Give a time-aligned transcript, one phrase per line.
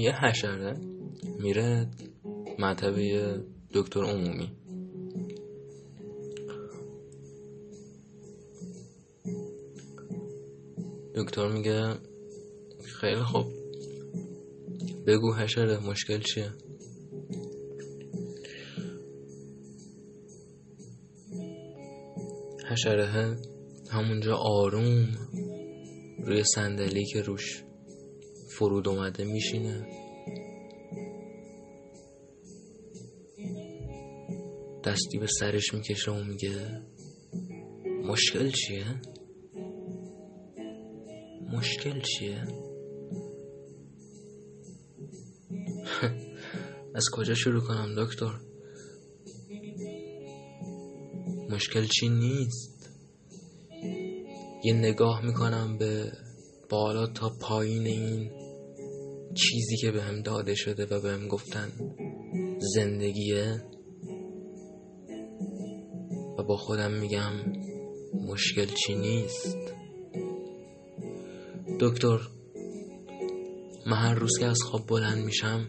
[0.00, 0.76] یه حشره
[1.40, 1.90] میره
[2.58, 3.40] مطبه
[3.72, 4.50] دکتر عمومی.
[11.14, 11.94] دکتر میگه
[12.84, 13.46] خیلی خوب.
[15.06, 16.52] بگو حشره مشکل چیه؟
[22.70, 23.36] حشره
[23.90, 25.08] همونجا آروم
[26.24, 27.64] روی صندلی که روش
[28.50, 29.86] فرود اومده میشینه
[34.84, 36.82] دستی به سرش می‌کشه و میگه
[38.04, 38.84] مشکل چیه؟
[41.52, 42.44] مشکل چیه؟
[46.94, 48.40] از کجا شروع کنم دکتر؟
[51.50, 52.79] مشکل چی نیست
[54.64, 56.12] یه نگاه می‌کنم به
[56.70, 58.30] بالا تا پایین این
[59.34, 61.68] چیزی که به هم داده شده و به هم گفتن
[62.74, 63.64] زندگیه.
[66.38, 67.32] و با خودم میگم
[68.26, 69.56] مشکل چی نیست؟
[71.80, 72.18] دکتر
[73.86, 75.68] من هر روز که از خواب بلند میشم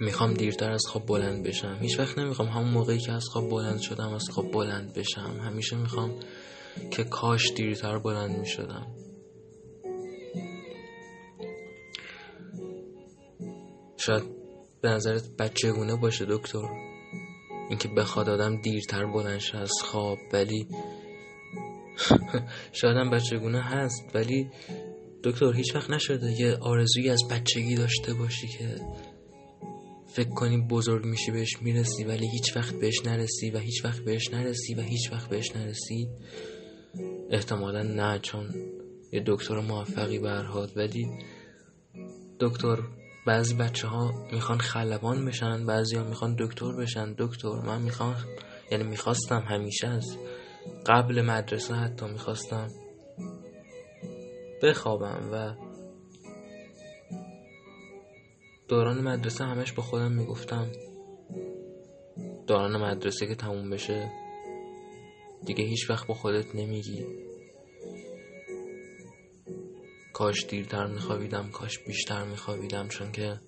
[0.00, 1.78] می‌خوام دیرتر از خواب بلند بشم.
[1.80, 5.40] هیچ وقت نمی‌خوام همون موقعی که از خواب بلند شدم از خواب بلند بشم.
[5.42, 6.14] همیشه می‌خوام
[6.90, 8.86] که کاش دیرتر بلند می‌شدم.
[13.96, 14.22] شاید
[14.80, 16.68] به نظرت بچگونه باشه دکتر؟
[17.68, 20.68] اینکه بخواد آدم دیرتر بلند شه از خواب ولی
[22.72, 24.50] شاید هم بچگونه هست ولی
[25.24, 28.76] دکتر هیچ وقت نشده یه آرزویی از بچگی داشته باشی که
[30.06, 34.30] فکر کنی بزرگ میشی بهش می‌رسی ولی هیچ وقت بهش نرسی و هیچ وقت بهش
[34.30, 36.08] نرسی و هیچ وقت بهش نرسی.
[37.30, 38.54] احتمالا نه چون
[39.12, 41.08] یه دکتر موفقی برهاد ولی
[42.40, 42.78] دکتر
[43.26, 47.14] بعضی بچه ها می‌خوان خلبان بشن بعضی ها می‌خوان دکتر بشن.
[47.18, 48.16] دکتر من می‌خوام
[48.70, 50.16] یعنی می‌خواستم همیشه از
[50.86, 52.68] قبل مدرسه حتی می‌خواستم
[54.62, 55.54] بخوابم و
[58.68, 60.66] دوران مدرسه همش با خودم می‌گفتم
[62.46, 64.10] دوران مدرسه که تموم بشه
[65.46, 67.06] دیگه هیچ وقت با خودت نمیگی.
[70.12, 73.40] کاش دیرتر میخوابیدم کاش بیشتر میخوابیدم چون که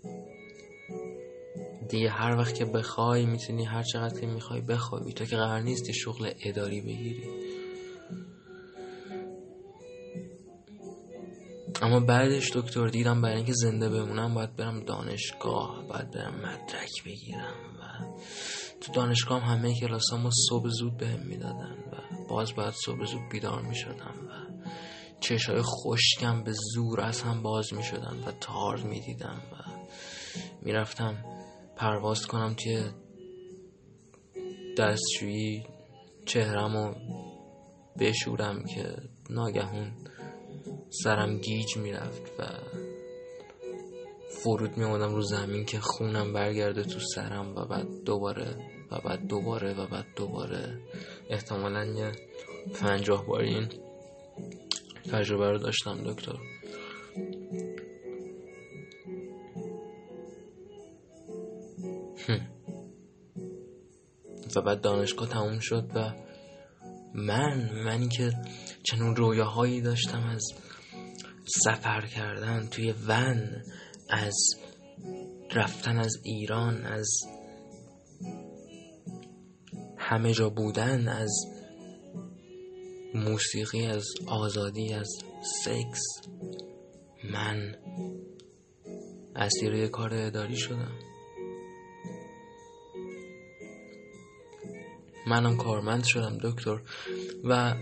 [1.88, 5.12] دیگه هر وقت که بخوای می‌تونی هر چقدر که می‌خوای بخوابی.
[5.12, 7.22] تو که قرار نیستی شغل اداری بگیری.
[11.82, 17.78] اما بعدش دکتر دیدم برای اینکه زنده بمونم باید برم دانشگاه باید برم مدرک بگیرم.
[18.81, 23.62] تو دانشگاه هم همه کلاسامو صبح زود بهم می‌دادن و باز باید صبح زود بیدار
[23.62, 24.48] می‌شدم و
[25.20, 29.56] چشای خشکم به زور از هم باز می‌شدن و تار می‌دیدم و
[30.62, 31.25] می‌رفتم
[31.76, 32.82] پرواز کنم توی
[34.78, 35.66] دستشویی
[36.26, 36.97] چهرم
[37.98, 38.97] بشورم که
[39.31, 39.92] ناگهون
[40.91, 42.44] سرم گیج می‌رفت و
[44.28, 48.56] فرود میمونم رو زمین که خونم برگرده تو سرم و بعد دوباره
[48.91, 50.78] و بعد دوباره و بعد دوباره.
[51.31, 52.12] احتمالا یه
[52.81, 53.69] پنجاه بار این
[55.12, 56.37] تجربه رو داشتم دکتر.
[64.56, 66.12] و بعد دانشگاه تموم شد و
[67.15, 68.33] من منی که
[68.83, 70.44] چنون رویاهایی داشتم از
[71.65, 73.62] سفر کردن توی ون
[74.08, 74.36] از
[75.54, 77.10] رفتن از ایران از
[79.98, 81.46] همه جا بودن از
[83.14, 85.08] موسیقی از آزادی از
[85.64, 86.02] سکس.
[87.32, 87.76] من
[89.36, 90.98] اسیر یه کار اداری شدم.
[95.26, 96.80] منم کارمند شدم دکتر.
[97.44, 97.75] و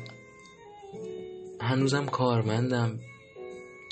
[1.60, 2.98] هنوزم کارمندم.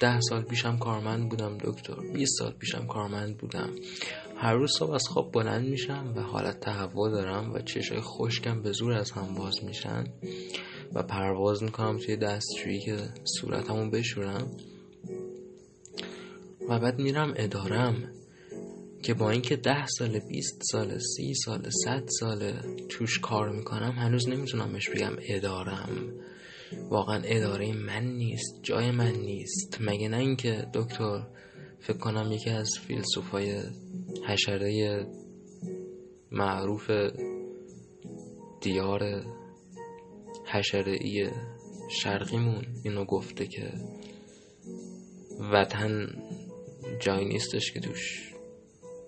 [0.01, 1.95] ده سال پیشم کارمند بودم دکتر.
[2.15, 3.71] 20 سال پیشم کارمند بودم.
[4.37, 8.73] هر روز صبح از خواب بلند میشم و حالت تهوع دارم و چشای خشکم به
[8.73, 10.05] زور از هم باز میشن
[10.95, 12.97] و پرواز می‌کنم توی دستشویی که
[13.41, 14.51] صورتمو بشورم.
[16.69, 18.11] و بعد میرم ادارم
[19.03, 22.53] که با اینکه ده سال بیست سال سی سال صد سال
[22.89, 26.13] توش کار می‌کنم هنوز نمی‌تونم بهش بگم ادارم.
[26.91, 29.79] واقعا اداره من نیست جای من نیست.
[29.81, 31.27] مگه نه اینکه دکتر
[31.81, 33.63] فکر کنم یکی از فیلسوفای
[34.29, 35.07] حشره
[36.31, 36.91] معروف
[38.61, 39.25] دیار
[40.47, 41.31] حشره ای
[41.91, 43.73] شرقیمون اینو گفته که
[45.53, 46.09] وطن
[47.01, 48.33] جایی نیستش که توش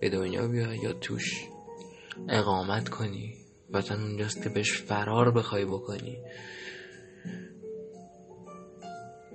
[0.01, 1.47] به دنیا بیای یا توش
[2.29, 3.35] اقامت کنی.
[3.71, 6.19] وطن اونجاست که بهش فرار بخوای بکنی.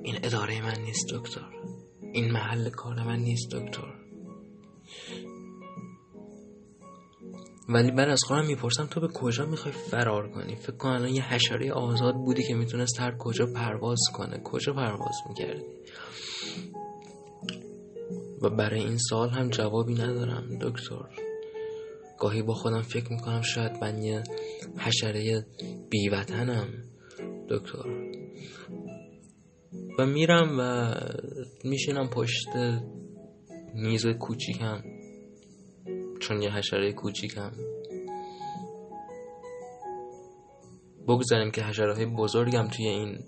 [0.04, 1.50] این اداره من نیست دکتر.
[2.14, 3.94] این محل کار من نیست دکتر.
[7.70, 11.34] ولی بعد از خودم می‌پرسم تو به کجا می‌خوای فرار کنی؟ فکر کن الان یه
[11.34, 14.42] حشره آزاد بودی که می‌تونست هر کجا پرواز کنه.
[14.44, 15.64] کجا پرواز می‌کردی؟
[18.42, 21.06] و برای این سال هم جوابی ندارم دکتر.
[22.20, 24.24] گاهی با خودم فکر می‌کنم شاید من یه
[24.78, 25.46] حشره
[25.90, 26.68] بیوطنم
[27.50, 28.12] دکتر.
[30.00, 30.94] و میرم و
[31.64, 32.50] میشینم پشت
[33.74, 34.82] میز کوچیکم
[36.20, 37.52] چون یه حشره کوچیکم.
[41.08, 43.20] بگذاریم که حشره های بزرگم توی این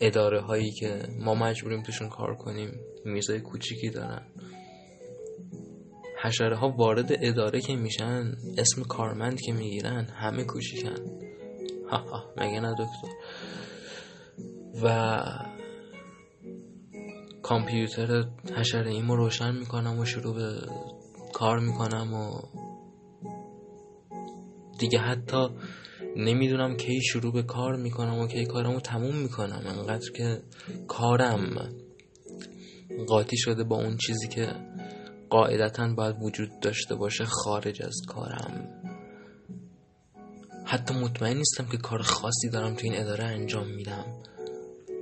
[0.00, 4.26] اداره هایی که ما مجبوریم توشون کار کنیم میزای کوچیکی دارن.
[6.22, 10.94] حشره ها وارد اداره که میشن اسم کارمند که می‌گیرن همه کوچیکن.
[11.90, 13.08] ها مگه نه دکتر؟
[14.82, 15.22] و
[17.52, 18.24] کامپیوتر
[18.56, 20.66] حشره ایمو روشن می‌کنم و شروع به
[21.32, 22.40] کار می‌کنم و
[24.78, 25.48] دیگه حتی
[26.16, 29.62] نمی‌دونم کی شروع به کار می‌کنم و کی کارمو تموم می‌کنم.
[29.66, 30.42] انقدر که
[30.88, 31.68] کارم
[33.08, 34.48] قاطی شده با اون چیزی که
[35.30, 38.68] قاعدتا باید وجود داشته باشه خارج از کارم.
[40.64, 44.04] حتی مطمئن نیستم که کار خاصی دارم تو این اداره انجام میدم.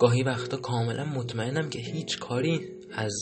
[0.00, 2.60] گاهی وقتا کاملا مطمئنم که هیچ کاری
[2.92, 3.12] از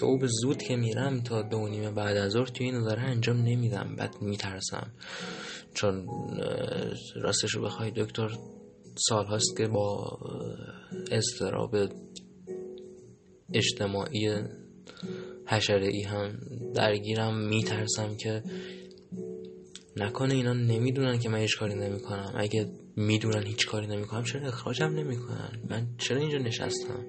[0.00, 3.96] صبح زود که میرم تا دو نیمه بعد از ظهر توی این اداره انجام نمیدم.
[3.98, 4.92] بعد میترسم.
[5.74, 6.06] چون
[7.14, 8.28] راستش رو بخوای دکتر
[9.08, 10.18] سال هاست که با
[11.10, 11.76] استراب
[13.52, 14.28] اجتماعی
[15.46, 16.38] حشره ای هم
[16.74, 17.48] درگیرم.
[17.48, 18.42] میترسم که
[19.96, 22.32] نکنه اینا نمی‌دونن که من هیچ کاری نمی‌کنم.
[22.36, 22.68] اگه
[23.00, 27.06] می‌دونن هیچ کاری نمی‌کنم چرا اخراجم نمی‌کنن؟ من چرا اینجا نشستم؟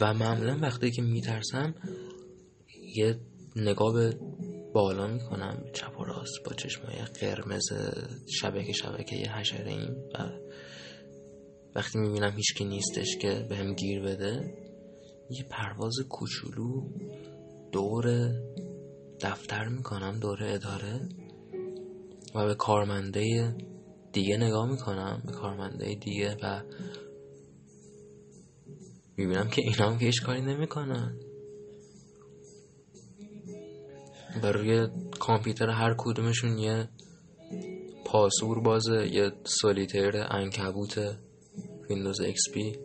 [0.00, 1.74] و معمولا وقتی که میترسم
[2.96, 3.20] یه
[3.56, 4.18] نگاه به
[4.74, 7.68] بالا می‌کنم چپ و راست با چشمای قرمز
[8.40, 10.30] شبکه شبکه یه حشره ایم و
[11.74, 14.54] وقتی می‌بینم هیچکی نیستش که بهم گیر بده
[15.30, 16.88] یه پرواز کوچولو
[17.72, 18.32] دور
[19.20, 21.08] دفتر می‌کنم دور اداره.
[22.34, 23.56] و به کارمنده
[24.12, 26.62] دیگه نگاه می‌کنم به کارمنده دیگه و
[29.16, 31.16] می‌بینم که اینا هم که هیچ کاری نمی‌کنن.
[34.42, 34.88] و روی
[35.18, 36.88] کامپیوتر هر کدومشون یه
[38.04, 41.18] پاسور بازه یه solitaire عنکبوت
[41.90, 42.78] ویندوز اکس پی.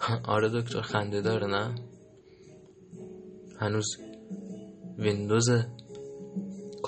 [0.34, 1.74] آره دکتر خنده داره نه؟
[3.58, 3.86] هنوز
[4.98, 5.50] ویندوز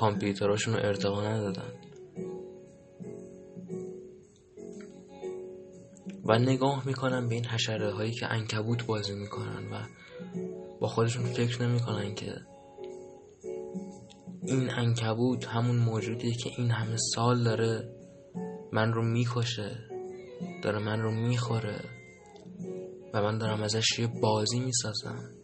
[0.02, 1.72] کامپیوتراشون رو ارتقا ندادن.
[6.24, 9.86] و نگاه می‌کنن به این حشره هایی که انکبوت بازی می‌کنن و
[10.80, 12.34] با خودشون فکر نمی‌کنن که
[14.42, 17.94] این انکبوت همون موجودیه که این همه سال داره
[18.72, 19.78] من رو می‌کشه
[20.62, 21.80] داره من رو می‌خوره
[23.14, 25.41] و من دارم ازش یه بازی می‌سازم.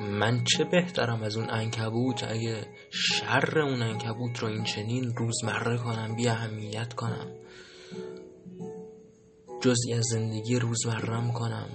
[0.00, 6.16] من چه بهترم از اون انکبوت اگه شر اون انکبوت رو این چنین روزمره کنم
[6.16, 7.34] بی اهمیت کنم.
[9.62, 11.68] جزی از زندگی روزمرم کنم.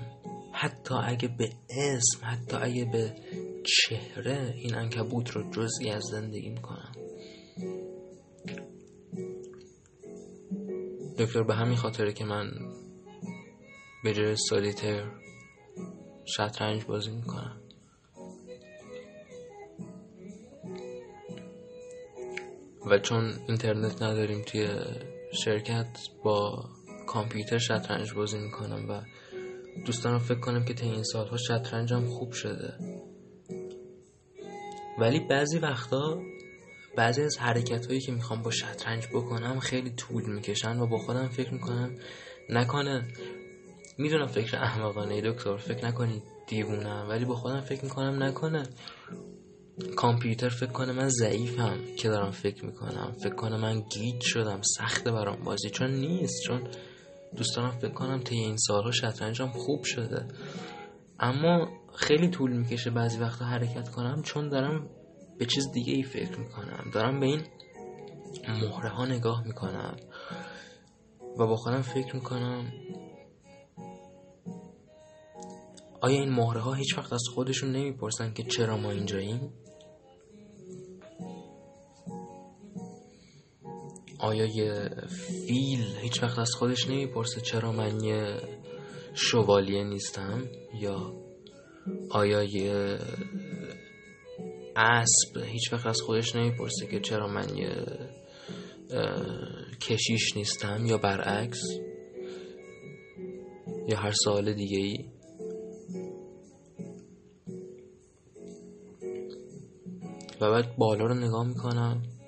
[0.54, 3.16] حتی اگه به اسم حتی اگه به
[3.64, 6.92] چهره این انکبوت رو جزئی از زندگی می‌کنم
[11.20, 12.52] دکتر به همین خاطره که من
[14.04, 15.12] به جای سالیتر
[16.26, 17.59] شطرنج بازی می‌کنم.
[22.86, 24.68] و چون اینترنت نداریم توی
[25.32, 26.70] شرکت با
[27.08, 29.02] کامپیوتر شطرنج بازی می‌کنم و
[29.86, 32.74] دوستانم فکر کنم که تا این سالها شطرنجم خوب شده.
[35.00, 36.22] ولی بعضی وقتا
[36.96, 41.28] بعضی از حرکت هایی که می‌خوام با شطرنج بکنم خیلی طول می‌کشن و با خودم
[41.28, 41.96] فکر می‌کنم
[42.50, 43.08] نکنه
[43.98, 48.64] می‌دونم فکر احمقانه دکتر فکر نکنید دیوونم ولی با خودم فکر می‌کنم نکنه.
[49.96, 53.12] کامپیوتر فکر کنه من ضعیفم که دارم فکر می‌کنم.
[53.24, 55.70] فکر کنه من گیج شدم سخته برام بازی.
[55.70, 56.68] چون نیست چون
[57.38, 60.28] دوستانم فکر کنم طی این سالها شطرنجم خوب شده.
[61.20, 64.90] اما خیلی طول می‌کشه بعضی وقتا حرکت کنم چون دارم
[65.38, 66.92] به چیز دیگه ای فکر می‌کنم.
[66.94, 67.42] دارم به این
[68.48, 69.96] مهره ها نگاه می‌کنم
[71.40, 72.72] و با خودم فکر می‌کنم
[76.02, 79.54] آیا این مهره ها هیچ وقت از خودشون نمی‌پرسن که چرا ما اینجاییم؟
[84.20, 84.90] آیا یه
[85.48, 88.38] فیل هیچ وقت از خودش نمی‌پرسه چرا من یه
[89.14, 90.48] شوالیه نیستم
[90.80, 91.14] یا
[92.10, 93.00] آیا یه
[94.76, 97.86] اسب هیچ وقت از خودش نمی‌پرسه که چرا من یه
[99.82, 101.62] کشیش نیستم یا برعکس
[103.88, 105.06] یا هر سوال دیگه ای
[110.42, 112.19] و بعد بالا رو نگاه می‌کنم.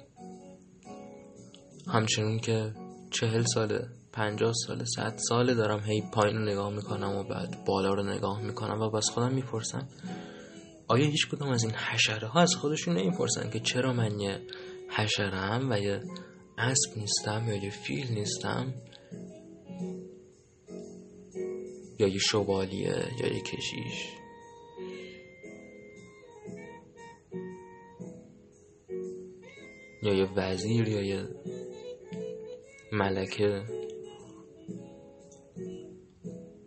[1.94, 2.74] همچنون که
[3.12, 7.94] چهل ساله پنجاه ساله صد ساله دارم هی پایین رو نگاه می‌کنم و بعد بالا
[7.94, 9.88] رو نگاه می‌کنم و بس خودم می‌پرسم.
[10.88, 14.42] آیا هیچ کدوم از این حشره ها از خودشون نمی‌پرسن که چرا من یه
[14.90, 16.02] حشره و یه
[16.58, 18.74] اسب نیستم یا یه فیل نیستم؟
[22.00, 24.22] یا یه شوالیه یا یه کشیش؟
[30.04, 31.28] یا یه وزیر یا یه
[32.92, 33.64] ملکه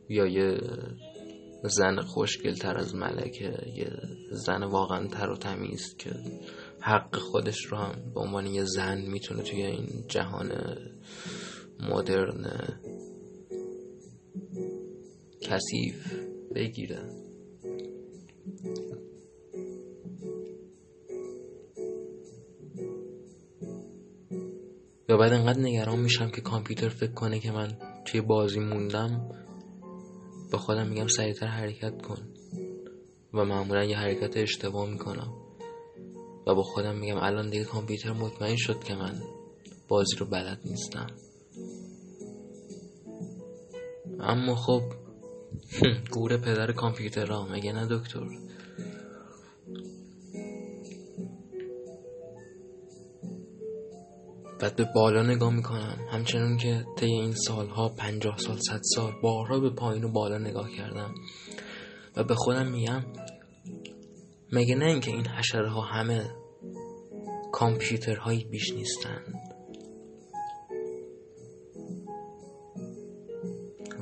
[0.09, 0.59] یا یه
[1.63, 3.91] زن خوشگل تر از ملکه یه
[4.31, 6.11] زن واقعا تر و تمیز که
[6.81, 10.53] حق خودش رو هم به عنوان یه زن می‌تونه توی این جهان
[11.81, 12.45] مدرن
[15.43, 16.15] کثیف
[16.55, 17.24] بگیره.
[25.09, 29.31] یا بعد انقدر نگران میشم که کامپیوتر فکر کنه که من توی بازی موندم
[30.53, 32.19] با خودم میگم سریعتر حرکت کن.
[33.35, 35.33] و معمولا یه حرکت اشتباه می‌کنم.
[36.47, 39.23] و با خودم میگم الان دیگه کامپیوتر مطمئن شد که من
[39.89, 41.07] بازی رو بلد نیستم.
[44.21, 44.83] اما خب
[46.15, 48.21] گور پدر کامپیوتر را مگه نه دکتر؟
[54.61, 55.99] بعد به بالا نگاه می‌کنم.
[56.11, 60.71] همچنون که طی این سالها پنجاه سال صد سال بارها به پایین و بالا نگاه
[60.71, 61.15] کردم
[62.17, 63.05] و به خودم میگم
[64.53, 66.31] مگه نه اینکه این حشره ها همه
[67.53, 69.35] کامپیوترهایی بیش نیستند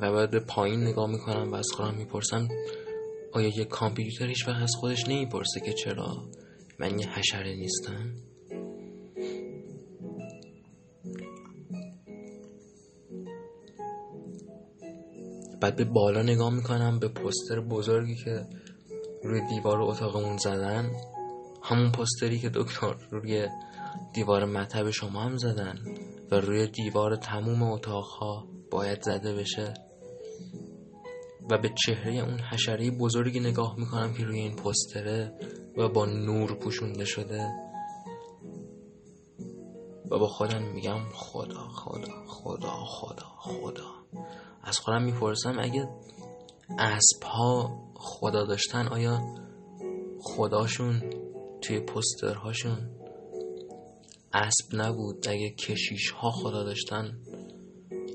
[0.01, 2.47] و بعد به پایین نگاه می‌کنم و از خودم می‌پرسم
[3.33, 6.23] آیا یه کامپیوتر هیچ از خودش نمی‌پرسه که چرا
[6.79, 8.13] من یه حشره نیستم؟
[15.63, 18.47] بعد به بالا نگاه می‌کنم به پستر بزرگی که
[19.23, 20.91] روی دیوار اتاقمون زدن.
[21.63, 23.47] همون پستری که دکتر روی
[24.13, 25.79] دیوار مطب شما هم زدن
[26.31, 29.73] و روی دیوار تموم اتاقها باید زده بشه.
[31.51, 35.33] و به چهره اون حشره بزرگی نگاه می‌کنم که روی این پستره
[35.77, 37.49] و با نور پوشونده شده.
[40.11, 44.03] و با خودم میگم خدا خدا خدا خدا خدا.
[44.63, 45.89] از خودم می‌پرسم اگه
[46.79, 49.21] اسب ها خدا داشتن آیا
[50.21, 51.03] خداشون
[51.61, 52.89] توی پسترهاشون
[54.33, 57.17] اسب نبود؟ اگه کشیش ها خدا داشتن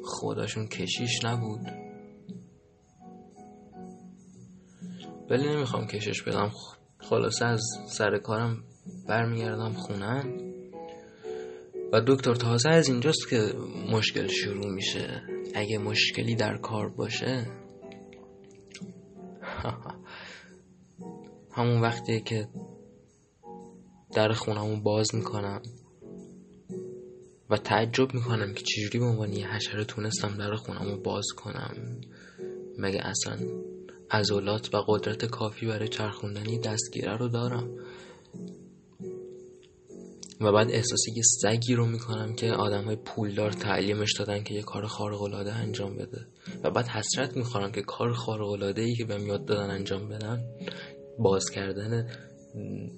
[0.04, 1.60] خداشون کشیش نبود؟
[5.30, 6.50] ولی نمی‌خوام کشش بدم.
[6.98, 8.64] خلاصه از سر کارم
[9.08, 10.47] برمیگردم خونم
[11.92, 13.52] و دکتر تازه از اینجاست که
[13.92, 15.22] مشکل شروع میشه.
[15.54, 17.46] اگه مشکلی در کار باشه.
[21.56, 22.48] همون وقتی که
[24.14, 25.62] در خونمو باز می‌کنم
[27.50, 32.00] و تعجب می‌کنم که چجوری به عنوان یه حشره تونستم در خونمو باز کنم.
[32.78, 33.38] مگه اصلا
[34.10, 37.70] عضلات و قدرت کافی برای چرخوندن دستگیره رو دارم؟
[40.40, 44.62] و بعد احساس یه سگی رو می‌کنم که آدم های پولدار تعلیمش دادن که یه
[44.62, 46.26] کار خارق العاده انجام بده.
[46.64, 50.44] و بعد حسرت می‌خورم که کار خارق العاده ای که بهم یاد دادن انجام بدن
[51.18, 52.08] باز کردن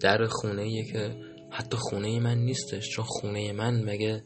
[0.01, 1.17] در خونه ایه که
[1.51, 4.23] حتی خونه من نیستش چون خونه من مگه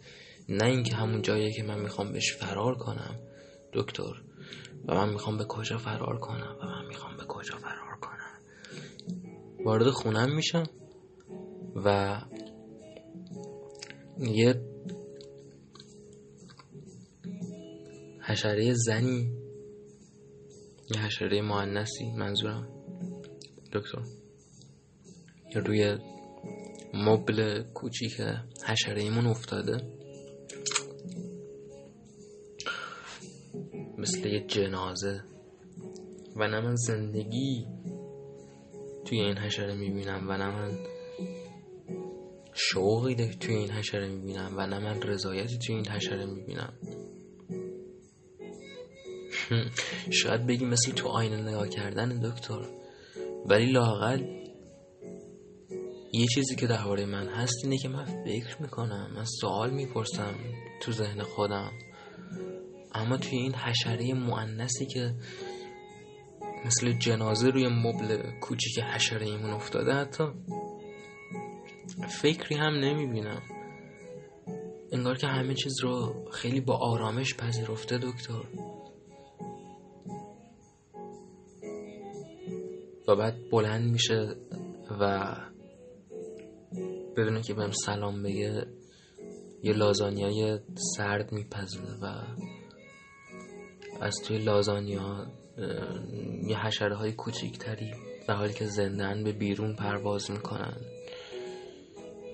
[0.48, 3.18] نه اینکه همون جاییه که من می‌خوام بهش فرار کنم
[3.72, 4.22] دکتر.
[4.88, 8.38] و من می‌خوام به کجا فرار کنم؟ و من می‌خوام به کجا فرار کنم؟
[9.64, 10.64] وارد خونم میشم
[11.84, 12.20] و
[14.18, 14.60] یه
[18.20, 19.32] حشره زنی.
[20.94, 22.68] یه حشره معنسی منظورم.
[23.72, 24.02] دکتر.
[25.54, 25.98] روی
[26.94, 28.20] مبل کوچیک
[28.66, 29.82] حشره ایمون افتاده.
[33.98, 35.24] مثل یه جنازه.
[36.36, 37.66] و نه من زندگی
[39.04, 40.93] توی این حشره می‌بینم و نه من
[42.54, 46.72] شوقی توی این حشره می‌بینم و نه من رضایتی توی این حشره می‌بینم.
[50.22, 52.60] شاید بگی مثل تو آینه نگاه کردن دکتر
[53.46, 54.22] ولی لاقل
[56.12, 60.34] یه چیزی که درباره من هست اینه که من فکر می‌کنم من سوال می‌پرسم
[60.82, 61.72] تو ذهن خودم.
[62.94, 65.14] اما توی این حشره معنسی که
[66.64, 70.24] مثل جنازه روی مبل کوچیک حشره ایمون افتاده حتی
[72.06, 73.42] فکری هم نمی‌بینم.
[74.92, 78.42] انگار که همه چیز رو خیلی با آرامش پذیرفته دکتر.
[83.08, 84.36] و بعد بلند میشه
[85.00, 85.34] و
[87.16, 88.66] بدونه که بهم سلام بگه
[89.62, 90.58] یه لازانیای
[90.96, 92.22] سرد میپزه و
[94.00, 95.26] از توی لازانیا
[96.48, 97.90] یه حشره های کوچیکتری
[98.28, 100.76] در حالی که زندن به بیرون پرواز می‌کنن.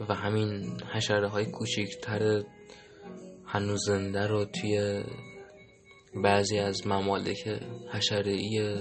[0.08, 2.42] و همین حشره های کوچیکتر
[3.46, 5.02] هنوز زنده رو توی
[6.14, 7.48] بعضی از ممالک
[7.92, 8.78] حشره ای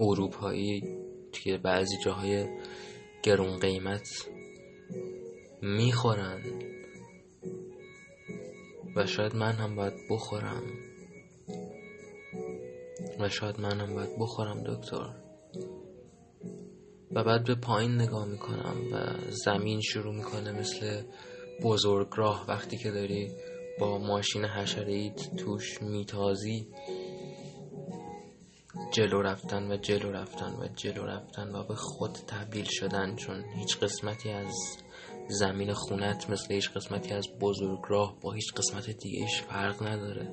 [0.00, 0.82] اروپایی
[1.32, 2.46] توی بعضی جاهای
[3.22, 4.08] گرون قیمت
[5.62, 6.42] می‌خورن.
[8.96, 10.62] و شاید من هم باید بخورم.
[13.20, 15.21] و شاید من هم باید بخورم دکتر.
[17.12, 21.02] و بعد به پایین نگاه می‌کنم و زمین شروع می‌کنه مثل
[21.62, 23.32] بزرگ راه وقتی که داری
[23.80, 26.68] با ماشین حشره توش میتازی
[28.92, 33.78] جلو رفتن و جلو رفتن و جلو رفتن و به خود تبدیل شدن چون هیچ
[33.78, 34.54] قسمتی از
[35.28, 40.28] زمین خونت مثل هیچ قسمتی از بزرگ راه با هیچ قسمت دیگه فرق نداره.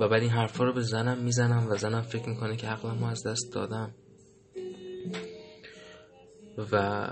[0.00, 3.26] و بعد این حرفا رو به زنم می‌زنم و زنم فکر می‌کنه که عقلم از
[3.26, 3.94] دست دادم.
[6.72, 7.06] و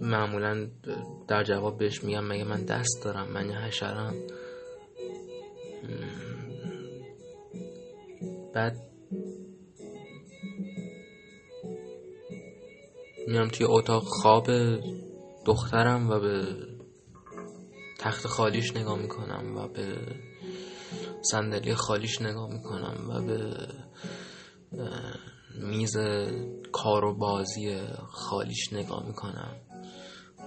[0.00, 0.66] معمولا
[1.28, 4.14] در جواب بهش میگم مگه من دست دارم من یه حشرم.
[8.54, 8.76] بعد
[13.28, 14.46] میام توی اتاق خواب
[15.46, 16.44] دخترم و به
[17.98, 19.96] تخت خالیش نگاه می‌کنم و به
[21.22, 23.68] صندلی خالیش نگاه می‌کنم و به
[25.54, 25.96] میز
[26.72, 29.56] کار و بازی خالیش نگاه می‌کنم.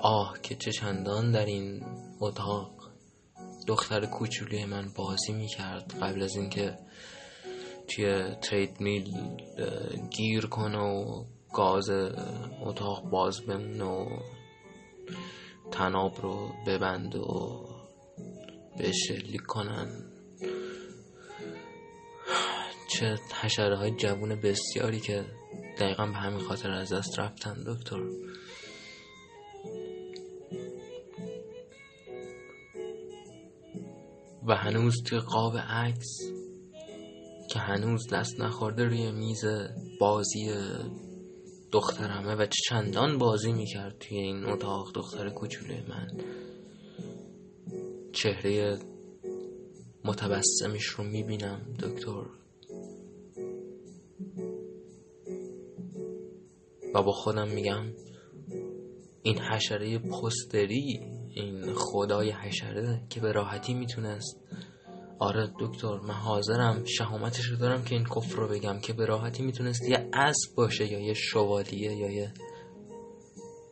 [0.01, 1.83] آه که چه چندان در این
[2.19, 2.71] اتاق.
[3.67, 6.77] دختر کوچولی من بازی می‌کرد قبل از اینکه
[7.87, 9.13] توی ترید میل
[10.17, 11.89] گیر کنه و گاز
[12.65, 14.05] اتاق باز بمونه و
[15.71, 17.65] تناب رو ببند و
[18.77, 20.11] به شلیک کنن.
[22.87, 25.25] چه حشره های جوون بسیاری که
[25.79, 27.99] دقیقا به همین خاطر از دست رفتن دکتر.
[34.47, 36.17] و هنوز توی قاب عکس
[37.49, 39.45] که هنوز دست نخورده روی میز
[39.99, 40.51] بازی
[41.71, 46.07] دخترمه و چندان بازی می‌کرد توی این اتاق دختر کوچوله من.
[48.13, 48.79] چهره
[50.03, 52.46] متبسمش رو می‌بینم دکتر.
[57.01, 57.83] با خودم میگم
[59.23, 60.99] این حشره پستری
[61.33, 64.39] این خدای حشره که به راحتی می‌تونست.
[65.19, 69.43] آره دکتر من حاضرم شهامتش رو دارم که این کفر رو بگم که به راحتی
[69.43, 72.33] می‌تونست یه اسب باشه یا یه شوالیه یا یه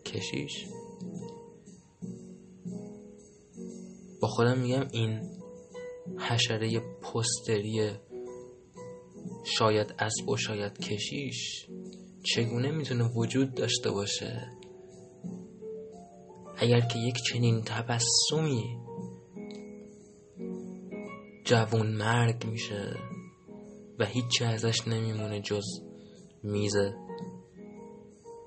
[0.06, 0.66] کشیش.
[4.22, 5.22] با خودم میگم این
[6.18, 7.92] حشره پستری
[9.44, 11.68] شاید اسب و شاید کشیش
[12.26, 14.52] چگونه می‌تونه وجود داشته باشه؟
[16.58, 18.78] اگر که یک چنین تبسمی
[21.46, 22.96] جوون مرگ میشه
[24.00, 25.64] و هیچی ازش نمیمونه جز
[26.44, 26.76] میز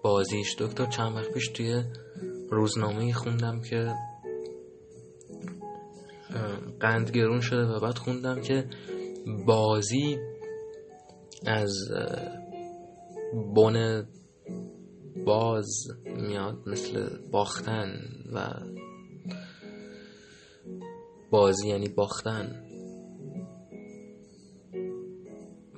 [0.02, 0.56] بازیش.
[0.58, 1.82] دکتر چند وقت پیش توی
[2.50, 3.94] روزنامه خوندم که
[6.80, 8.64] قندگرون شده و بعد خوندم که
[9.46, 10.18] بازی
[11.46, 11.72] از
[13.32, 14.06] بن
[15.26, 15.66] باز
[16.06, 17.92] میاد مثل باختن
[18.32, 18.50] و
[21.30, 22.64] بازی یعنی باختن.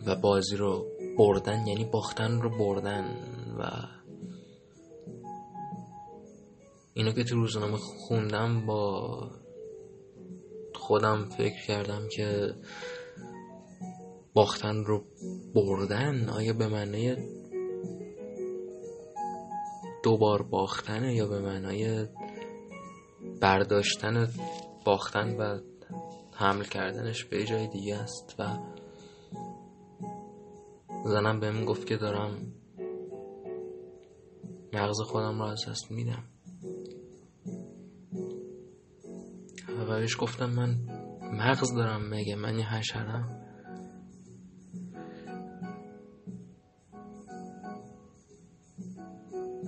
[0.06, 0.86] و بازی رو
[1.18, 3.04] بردن یعنی باختن رو بردن
[3.58, 3.70] و
[6.94, 9.30] اینو که تو روزنامه خوندم با
[10.74, 12.54] خودم فکر کردم که
[14.34, 15.04] باختن رو
[15.54, 17.16] بردن آیا به معنی
[20.02, 22.06] دوبار باختنه یا به معنای
[23.40, 24.28] برداشتن
[24.84, 25.60] باختن و
[26.34, 28.44] حمل کردنش به جای دیگه است و
[31.04, 32.52] زنم بهم گفت که دارم
[34.72, 36.24] مغز خودم رو از دست میدم.
[39.78, 40.76] و بهش گفتم من
[41.32, 43.49] مغز دارم مگه من یه حشرم؟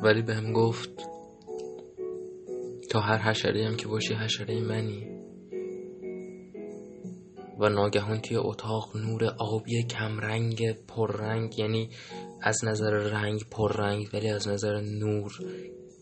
[0.02, 0.90] ولی بهم گفت
[2.90, 5.06] تا هر حشره هم که باشی حشره منی.
[7.58, 11.90] و ناگهان توی اتاق نور آبی کمرنگ پررنگ یعنی
[12.42, 15.32] از نظر رنگ پررنگ ولی از نظر نور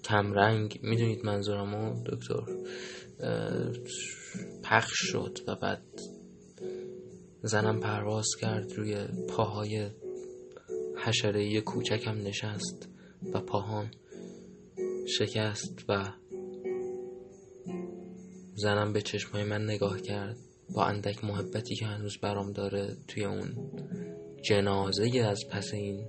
[0.05, 0.81] کمرنگ.
[0.83, 2.43] می‌دونید منظورمو دکتر؟
[4.65, 5.83] پخش شد و بعد
[7.43, 8.97] زنم پرواز کرد روی
[9.29, 9.91] پاهای
[11.05, 12.90] حشره کوچکم نشست.
[13.35, 13.91] و پاهام
[15.19, 16.13] شکست و
[18.55, 20.37] زنم به چشمای من نگاه کرد.
[20.75, 23.73] با اندک محبتی که هنوز برام داره توی اون
[24.43, 26.07] جنازه از پس این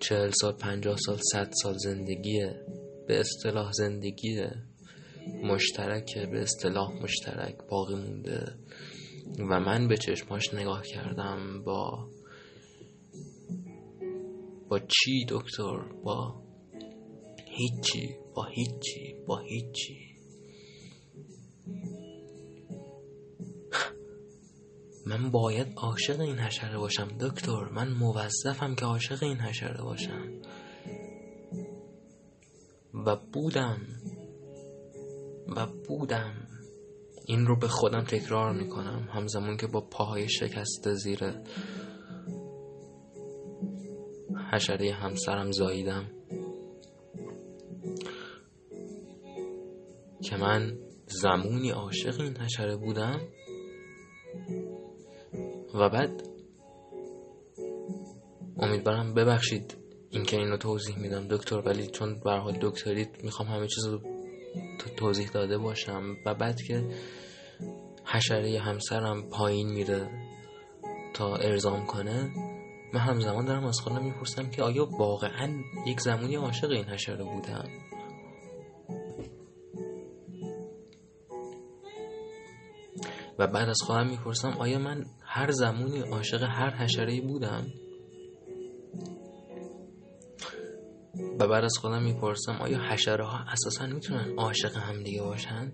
[0.00, 2.66] چهل سال پنجاه سال صد سال زندگیه.
[3.08, 4.50] به اصطلاح زندگیه.
[5.42, 8.54] مشترک به اصطلاح مشترک باقی مونده.
[9.38, 12.08] و من به چشماش نگاه کردم با
[14.68, 16.42] با چی دکتر؟ با
[17.48, 20.06] هیچی با هیچی با هیچی.
[25.06, 27.68] من باید عاشق این حشره باشم دکتر.
[27.72, 30.32] من موظفم که عاشق این حشره باشم.
[33.06, 33.80] و بودم.
[35.56, 36.34] و بودم.
[37.26, 39.08] این رو به خودم تکرار می‌کنم.
[39.12, 41.20] همزمان که با پاهای شکسته زیر
[44.56, 46.04] حشره همسرم زاییدم.
[50.22, 53.20] که من زمونی عاشق این حشره بودم
[55.74, 56.22] و بعد
[58.58, 59.76] امیدوارم ببخشید
[60.10, 61.28] اینکه اینو توضیح میدم.
[61.28, 64.00] دکتر ولی چون به حال دکتریت می‌خوام همه چیز رو
[64.96, 66.16] توضیح داده باشم.
[66.26, 66.84] و بعد که
[68.04, 70.10] حشره همسرم پایین میره
[71.14, 72.30] تا ارزام کنه
[72.92, 75.50] من همزمان دارم از خودم می‌پرسم که آیا واقعا
[75.86, 77.68] یک زمانی عاشق این حشره بودم
[83.38, 87.66] و بعد از خودم می‌پرسم آیا من هر زمانی عاشق هر حشره بودم؟
[91.38, 95.72] و بعد از خودم می‌پرسم آیا حشره ها اساسا می‌تونن عاشق همدیگه باشن؟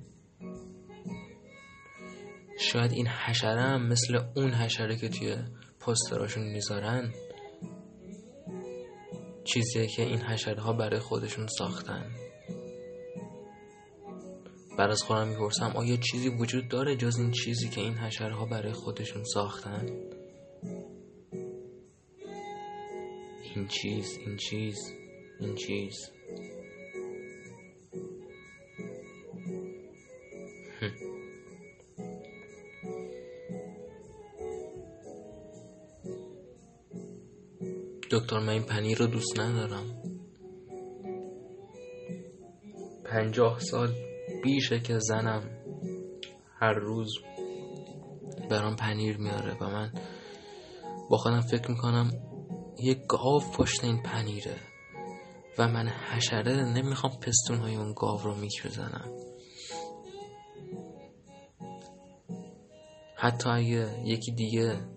[2.60, 5.36] شاید این حشره هم مثل اون حشره که توی
[5.86, 7.12] پستراشون می‌ذارن
[9.44, 12.10] چیزیه که این حشره ها برای خودشون ساختن.
[14.78, 18.44] بعد از خودم می‌پرسم آیا چیزی وجود داره جز این چیزی که این حشره ها
[18.44, 19.86] برای خودشون ساختن؟
[23.54, 24.76] این چیز این چیز
[25.40, 26.10] این چیز.
[38.12, 40.02] دکتر من این پنیر رو دوست ندارم.
[43.04, 43.88] پنجاه سال
[44.42, 45.50] بیشه که زنم.
[46.60, 47.14] هر روز
[48.50, 49.92] برام پنیر میاره و من
[51.10, 52.10] با خودم فکر می‌کنم
[52.78, 54.56] یه گاو پشت این پنیره
[55.58, 59.10] و من حشره نمی‌خوام پستون های اون گاو رو میک بزنم.
[63.16, 64.91] حتی اگه یکی دیگه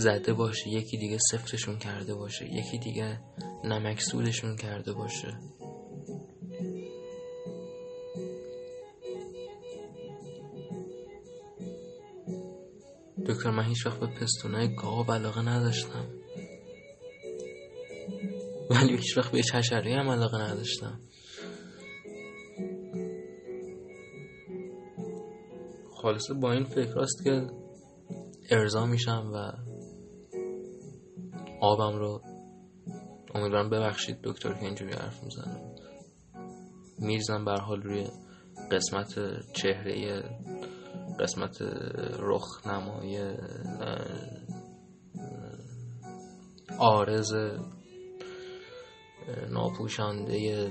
[0.00, 3.20] زده باشه یکی دیگه سفتشون کرده باشه یکی دیگه
[3.64, 5.38] نمک سودشون کرده باشه.
[13.26, 16.06] دکتر من هیچ وقت به پستونای گاو علاقه نداشتم.
[18.70, 21.00] ولی هیچ وقت به حشره هم علاقه نداشتم.
[25.94, 27.46] خالصه با این فکر راست که
[28.50, 29.69] ارضا میشم و
[31.60, 32.22] آبم رو
[33.34, 35.74] امیدوارم ببخشید دکتر که اینجوری حرف می‌زنم
[36.98, 38.06] میرزم بر حال روی
[38.70, 39.14] قسمت
[39.52, 40.22] چهره
[41.20, 41.62] قسمت
[42.18, 43.36] رخ نمای
[46.78, 47.32] آرز
[49.50, 50.70] ناپوشانده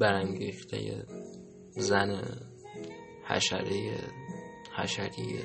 [0.00, 1.04] برانگیخته
[1.70, 2.22] زن
[3.24, 3.98] حشره
[4.76, 5.40] حشری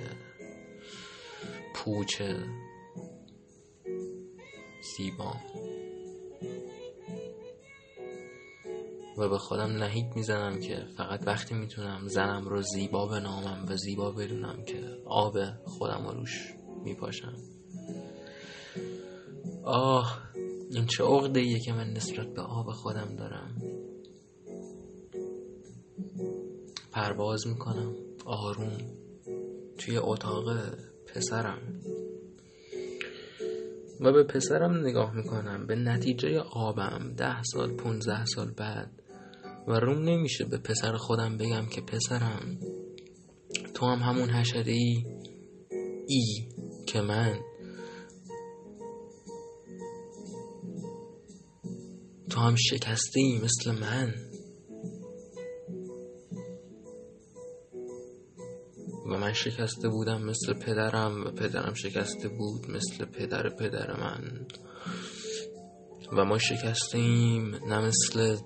[1.75, 2.21] پوچ
[4.95, 5.33] زیبا.
[9.17, 14.11] و به خودم نهید می‌زنم که فقط وقتی می‌تونم زنم رو زیبا بنامم و زیبا
[14.11, 17.33] بدونم که آب خودم رو روش میپاشم.
[19.63, 20.21] آه
[20.71, 23.61] این چه عقده که من نسبت به آب خودم دارم.
[26.91, 27.95] پرواز می‌کنم
[28.25, 28.77] آروم.
[29.77, 30.57] توی اتاق
[31.07, 31.76] پسرم.
[34.01, 35.67] و به پسرم نگاه می‌کنم.
[35.67, 38.91] به نتیجه آبم ده سال پونزده سال بعد.
[39.67, 42.57] و روم نمیشه به پسر خودم بگم که پسرم
[43.73, 45.05] تو هم همون حشره ای
[46.07, 46.47] ای
[46.87, 47.39] که من.
[52.29, 54.26] تو هم شکسته ای مثل من.
[59.07, 64.47] و من شکسته بودم مثل پدرم و پدرم شکسته بود مثل پدر پدر من.
[66.11, 68.37] و ما شکسته ایم نه مثل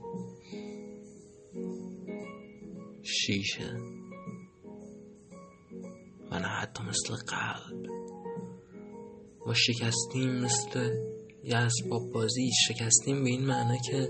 [3.03, 3.73] شیشه
[6.31, 7.91] و نه حتی مثل قلب.
[9.47, 10.89] و شکستیم مثل
[11.43, 14.09] یه اسباب بازی شکستیم به این معنی که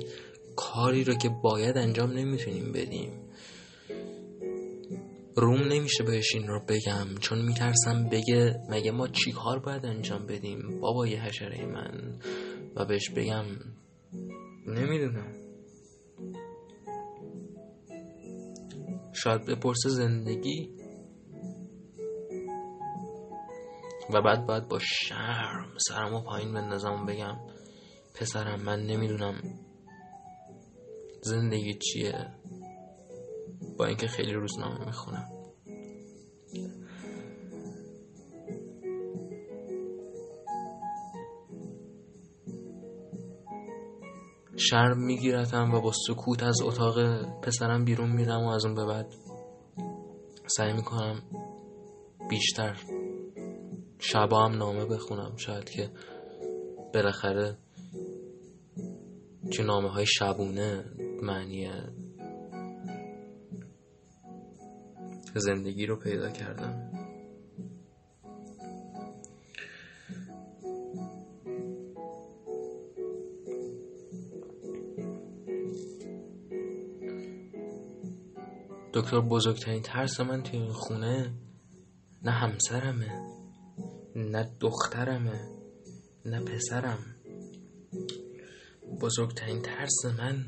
[0.55, 3.20] کاری رو که باید انجام نمی‌تونیم بدیم.
[5.35, 10.25] روم نمیشه بهش این رو بگم چون میترسم بگه مگه ما چی کار باید انجام
[10.25, 12.19] بدیم؟ بابای حشره من.
[12.75, 13.45] و بهش بگم
[14.67, 15.33] نمی‌دونم.
[19.13, 20.69] شاید بپرسه زندگی.
[24.13, 27.37] و بعد باید با شرم سرمو پایین بندازم و بگم
[28.15, 29.41] پسرم من نمی‌دونم
[31.21, 32.40] زندگی چیه.
[33.85, 35.29] اینکه خیلی روزنامه می‌خونم.
[44.57, 49.13] شرم میگیرتم و با سکوت از اتاق پسرم بیرون میرم و از اون به بعد
[50.47, 51.21] سعی می‌کنم
[52.29, 52.77] بیشتر
[53.99, 55.35] شبا هم نامه بخونم.
[55.35, 55.89] شاید که
[56.93, 57.57] بالاخره
[59.51, 60.85] چه نامه های شبونه
[61.21, 61.69] معنی
[65.39, 66.91] زندگی رو پیدا کردم.
[78.93, 81.33] دکتر بزرگترین ترس من توی این خونه
[82.23, 83.11] نه همسرمه
[84.15, 85.39] نه دخترمه
[86.25, 87.15] نه پسرم.
[89.01, 90.45] بزرگترین ترس من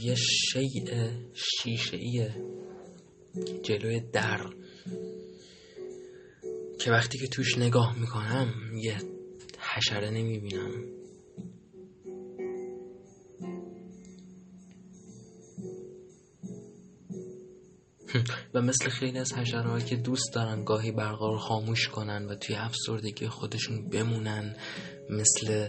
[0.00, 2.34] یه شیء شیشه ایه
[3.62, 4.40] جلوی در.
[6.80, 8.48] که وقتی که توش نگاه می‌کنم
[8.82, 8.96] یه
[9.58, 10.70] حشره نمی‌بینم.
[18.54, 22.56] و مثل خیلی از حشره که دوست دارن گاهی برقا رو خاموش کنن و توی
[22.56, 24.56] افسردگی خودشون بمونن
[25.10, 25.68] مثل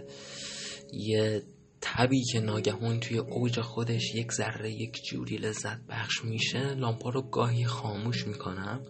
[0.94, 1.44] یه
[1.88, 7.22] تبی که ناگهان توی اوج خودش یک ذره یک جوری لذت بخش میشه لامپا رو
[7.22, 8.86] گاهی خاموش می‌کنم.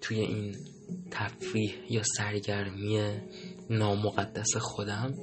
[0.00, 0.56] توی این
[1.10, 3.20] تفریح یا سرگرمی
[3.70, 5.14] نامقدس خودم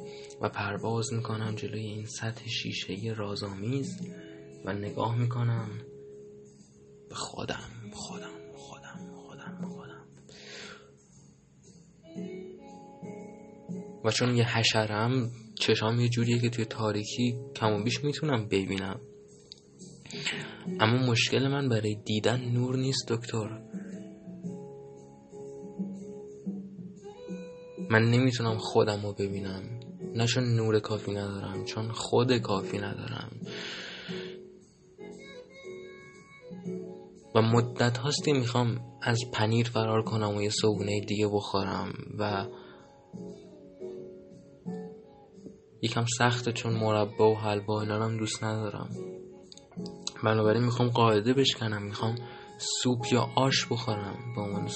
[0.41, 4.01] و پرواز می‌کنم جلوی این سطح شیشه رازآمیز
[4.65, 5.69] و نگاه می‌کنم
[7.09, 10.07] به خودم خودم خودم خودم خودم.
[14.05, 15.31] و چون یه حشرم
[15.67, 18.99] چشام یه جوریه که توی تاریکی کم و بیش می‌تونم ببینم.
[20.79, 23.61] اما مشکل من برای دیدن نور نیست دکتر.
[27.89, 29.79] من نمی‌تونم خودم رو ببینم.
[30.15, 33.31] نه چون نور کافی ندارم چون خود کافی ندارم.
[37.35, 42.47] و مدت هاستی می‌خوام از پنیر فرار کنم و یه صبونه دیگه بخورم و
[45.83, 48.89] یکم سخته چون مربا و حلوا اینا دوست ندارم.
[50.23, 52.15] بنابراین می‌خوام قاعده بشکنم می‌خوام
[52.57, 54.67] سوپ یا آش بخورم به عنوان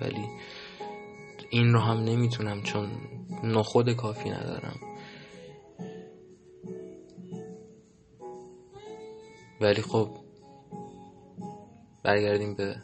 [0.00, 0.26] ولی
[1.50, 2.90] این رو هم نمی‌تونم چون
[3.44, 4.80] نخود کافی ندارم.
[9.60, 10.08] ولی خب
[12.04, 12.76] برگردیم به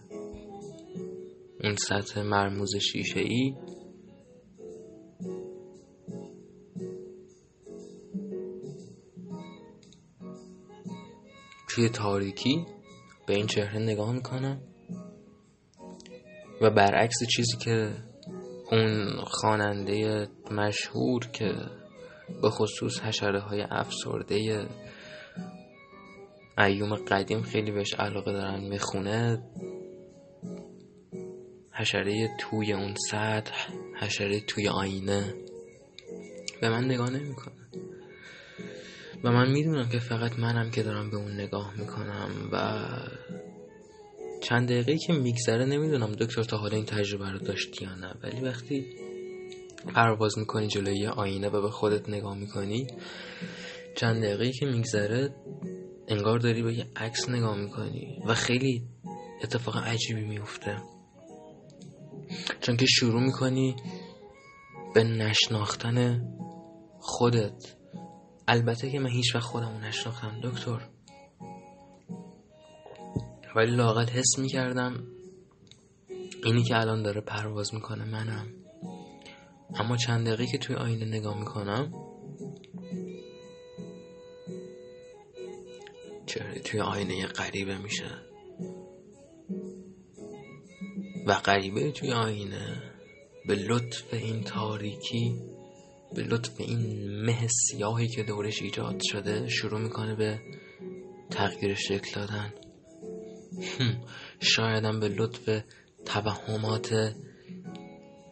[1.64, 3.54] اون سطح مرموز شیشه ای
[11.74, 12.66] توی تاریکی
[13.26, 14.60] به این چهره نگاه می‌کنم
[16.60, 17.94] و برعکس چیزی که
[18.72, 21.54] اون خواننده مشهور که
[22.42, 24.68] به خصوص حشره های افسرده
[26.58, 29.42] ایوم قدیم خیلی بهش علاقه دارن می‌خونه
[31.72, 35.34] حشره توی اون سطح حشره توی آینه.
[36.60, 37.61] به من نگاه نمی‌کنه.
[39.24, 42.88] و من می‌دونم که فقط منم که دارم به اون نگاه می‌کنم و
[44.42, 48.14] چند دقیقه که میگذره نمی‌دونم دکتر تا حالا این تجربه رو داشتی یا نه.
[48.22, 48.86] ولی وقتی
[49.94, 52.86] پرواز می‌کنی جلوی آینه و به خودت نگاه می‌کنی
[53.96, 55.34] چند دقیقه که میگذره
[56.08, 58.82] انگار داری به یه عکس نگاه می‌کنی و خیلی
[59.42, 60.76] اتفاق عجیبی میفته
[62.60, 63.76] چون که شروع می‌کنی
[64.94, 66.22] به نشناختن
[66.98, 67.81] خودت.
[68.48, 70.88] البته که من هیچ وقت خودمو نشناختم دکتر.
[73.56, 75.06] ولی لاقل حس می‌کردم
[76.44, 78.46] اینی که الان داره پرواز می‌کنه منم.
[79.74, 81.92] اما چند دقیقه که توی آینه نگاه می‌کنم
[86.26, 88.10] چهره توی آینه غریبه میشه.
[91.26, 92.82] و غریبه توی آینه
[93.48, 95.51] به لطف این تاریکی
[96.14, 100.40] به لطف این مه سیاهی که دورش ایجاد شده شروع می‌کنه به
[101.30, 102.52] تغییر شکل دادن.
[104.40, 105.62] شایدم به لطف
[106.04, 107.14] توهمات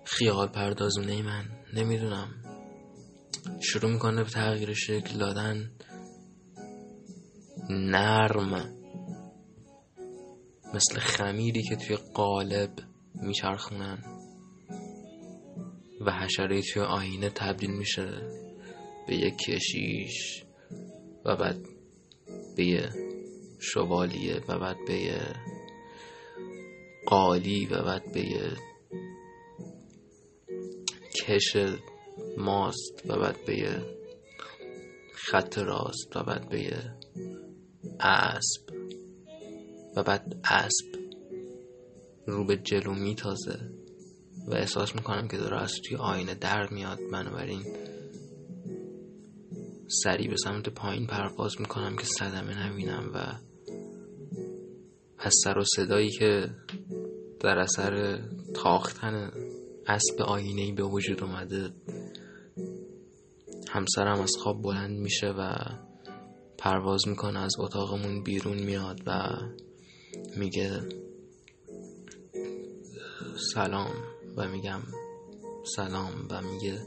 [0.04, 1.44] خیال پردازونه من.
[1.74, 2.28] نمی‌دونم.
[3.62, 5.70] شروع می‌کنه به تغییر شکل دادن.
[7.70, 8.74] نرم.
[10.74, 12.70] مثل خمیری که توی قالب
[13.14, 14.19] میچرخونن.
[16.00, 18.08] و حشره توی آینه تبدیل میشه
[19.08, 20.44] به یک کشیش
[21.24, 21.60] و بعد
[22.56, 22.90] به یه
[23.58, 25.20] شوالیه و بعد به یه
[27.06, 28.50] قالی و بعد به یه
[31.22, 31.56] کش
[32.36, 34.00] ماست و بعد به یه
[35.14, 36.94] خط راست و بعد به یه
[38.00, 38.70] اسب
[39.96, 40.86] و بعد اسب
[42.26, 43.79] رو به جلو میتازه.
[44.46, 46.98] و احساس می‌کنم که داره از توی آینه در میاد.
[47.12, 47.62] بنابراین
[50.02, 53.18] سریع به سمت پایین پرواز می‌کنم که صدمه نبینم و
[55.18, 56.50] از سر و صدایی که
[57.40, 58.20] در اثر
[58.54, 59.30] تاختن
[59.86, 61.70] اسب آینه به وجود اومده
[63.68, 65.54] همسرم از خواب بلند میشه و
[66.58, 69.28] پرواز می‌کنه از اتاقمون بیرون میاد و
[70.36, 70.80] میگه
[73.54, 74.09] سلام.
[74.40, 74.80] و میگم
[75.76, 76.82] سلام و میگه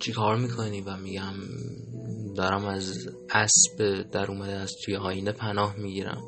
[0.00, 1.34] چی کار می‌کنی؟ و میگم
[2.36, 6.22] دارم از اسب در اومده از توی آینه پناه می‌گیرم.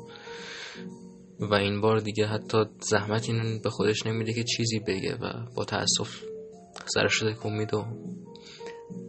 [1.39, 5.65] و این بار دیگه حتی زحمت این به خودش نمیده که چیزی بگه و با
[5.65, 6.23] تأسف
[6.85, 7.83] سرش رو تکون میده و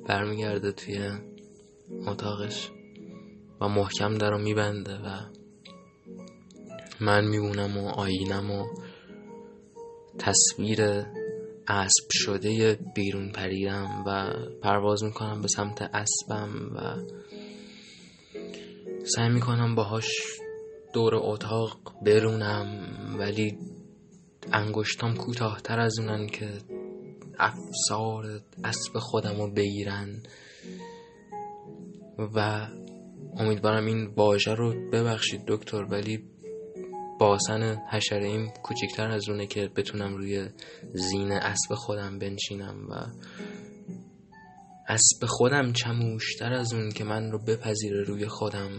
[0.09, 1.11] برمیگرده توی
[2.07, 2.71] اتاقش
[3.61, 5.21] و محکم در رو میبنده و
[7.01, 8.67] من میبونم و آینم و
[10.19, 10.83] تصویر
[11.69, 16.97] اسب شده بیرون پریدم و پرواز می‌کنم به سمت اسبم و
[19.05, 20.09] سعی می‌کنم باهاش
[20.95, 22.67] دور اتاق برونم
[23.19, 23.59] ولی
[24.53, 26.49] انگشتام کوتاهتر از اونن که
[27.39, 30.23] افسار اسب خودم رو بگیرن.
[32.19, 32.69] و
[33.37, 36.25] امیدوارم این واژه رو ببخشید دکتر ولی
[37.19, 40.49] باسن حشره کوچکتر از اونه که بتونم روی
[40.95, 42.95] زین اسب خودم بنشینم و
[44.89, 48.71] اسب خودم چموشتر از اون که من رو بپذیره روی خودم.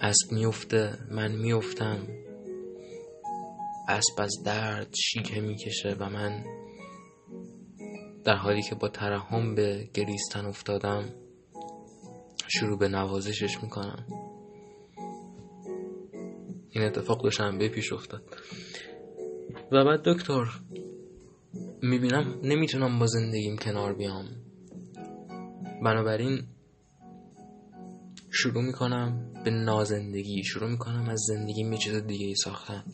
[0.00, 2.06] اسب میفته من میفتم.
[3.88, 6.44] اسب از درد شیکه می‌کشه و من
[8.24, 11.04] در حالی که با ترحم به گریستن افتادم
[12.48, 14.27] شروع به نوازشش می‌کنم.
[16.78, 18.22] این اتفاق دوشنبه پیش افتاد.
[19.72, 20.44] و بعد دکتر
[21.82, 24.24] می‌بینم نمی‌تونم با زندگیم کنار بیام.
[25.84, 26.42] بنابراین
[28.30, 30.44] شروع می‌کنم به نازندگی.
[30.44, 32.84] شروع می‌کنم از زندگی یه چیز دیگه ای ساختن.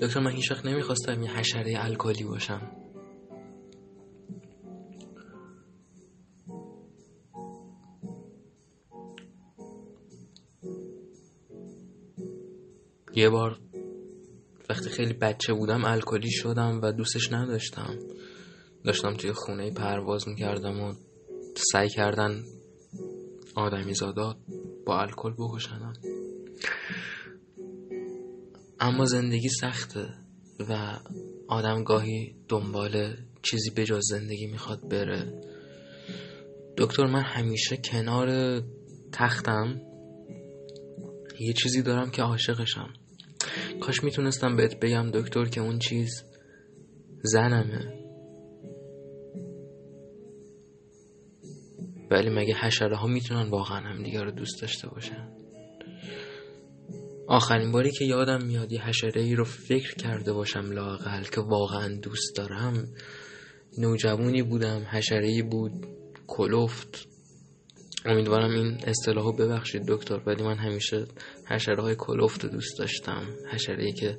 [0.00, 2.85] دکتر من هیچ وقت نمی‌خواستم یه حشره الکلی باشم.
[13.16, 13.58] یه بار
[14.70, 17.98] وقتی خیلی بچه بودم الکلی شدم و دوستش نداشتم.
[18.84, 20.94] داشتم توی خونه پرواز می‌کردم و
[21.72, 22.44] سعی کردن
[23.54, 24.36] آدمی زادا
[24.86, 25.92] با الکل بکشنم.
[28.80, 30.08] اما زندگی سخته
[30.68, 30.98] و
[31.48, 35.40] آدم گاهی دنبال چیزی به جز زندگی می‌خواد بره.
[36.78, 38.60] دکتر من همیشه کنار
[39.12, 39.80] تختم.
[41.40, 42.92] یه چیزی دارم که عاشقشم.
[43.80, 46.24] کاش می‌تونستم بهت بگم دکتر که اون چیز
[47.22, 47.96] زنمه.
[52.10, 55.28] ولی مگه حشره ها می‌تونن واقعا هم دیگه رو دوست داشته باشن؟
[57.28, 61.94] آخرین باری که یادم میاد یه حشره ای رو فکر کرده باشم لاقل که واقعا
[62.02, 62.88] دوست دارم
[63.78, 65.72] نوجوانی بودم حشره ای بود
[66.26, 67.08] کلفت
[68.06, 70.20] امیدوارم این اصطلاحو ببخشید دکتر.
[70.26, 71.04] ولی من همیشه
[71.46, 73.22] حشره های کلفت رو دوست داشتم.
[73.52, 74.18] حشره ای که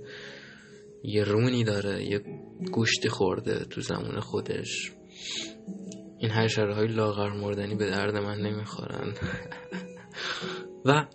[1.04, 2.22] یه رونی داره یه
[2.72, 4.92] گوشتی خورده تو زمان خودش.
[6.20, 9.14] این حشره های لاغر مردنی به درد من نمی‌خورن.
[10.86, 11.06] و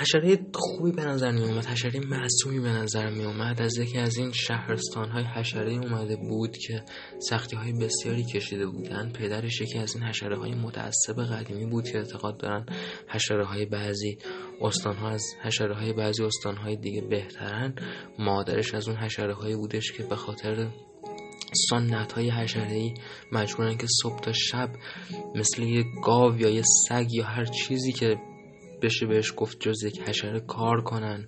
[0.00, 4.16] حشره خوبی به نظر می اومد حشره معصومی به نظر می اومد از یکی از
[4.16, 6.84] این شهرستان های حشره اومده بود که
[7.18, 11.98] سختی های بسیاری کشیده بودن پدرش یکی از این حشره های متعصب قدیمی بود که
[11.98, 12.66] اعتقاد دارن
[13.08, 14.18] حشره های بعضی
[14.60, 17.74] استان ها از حشره های بعضی استان های دیگه بهترن.
[18.18, 20.68] مادرش از اون حشره های بودش که به خاطر
[21.70, 22.94] سنت های حشره
[23.32, 24.70] مجبورن که صبح تا شب
[25.34, 28.16] مثل یه گاو یا یه سگ یا هر چیزی که
[28.82, 31.26] بشه بهش گفت جز یک حشره کار کنن.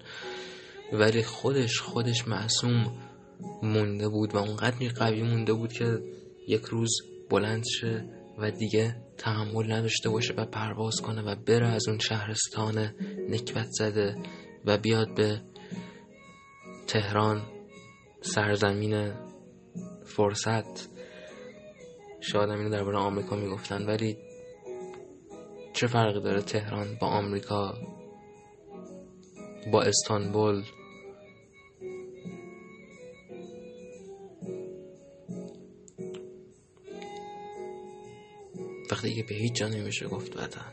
[0.93, 2.99] ولی خودش خودش معصوم
[3.63, 5.99] مونده بود و اونقدر قوی مونده بود که
[6.49, 6.91] یک روز
[7.31, 8.05] بلند شه
[8.39, 12.95] و دیگه تحمل نداشته باشه و پرواز کنه و بره از اون شهرستان
[13.29, 14.17] نکبت زده
[14.65, 15.41] و بیاد به
[16.87, 17.43] تهران
[18.21, 19.13] سرزمین
[20.07, 20.89] فرصت.
[22.21, 24.17] شاید اینو درباره آمریکا می‌گفتن ولی
[25.79, 27.75] چه فرقی داره تهران با آمریکا
[29.73, 30.63] با استانبول؟
[38.91, 40.73] وقتی که به هیچ جا نمیشه گفت وطن.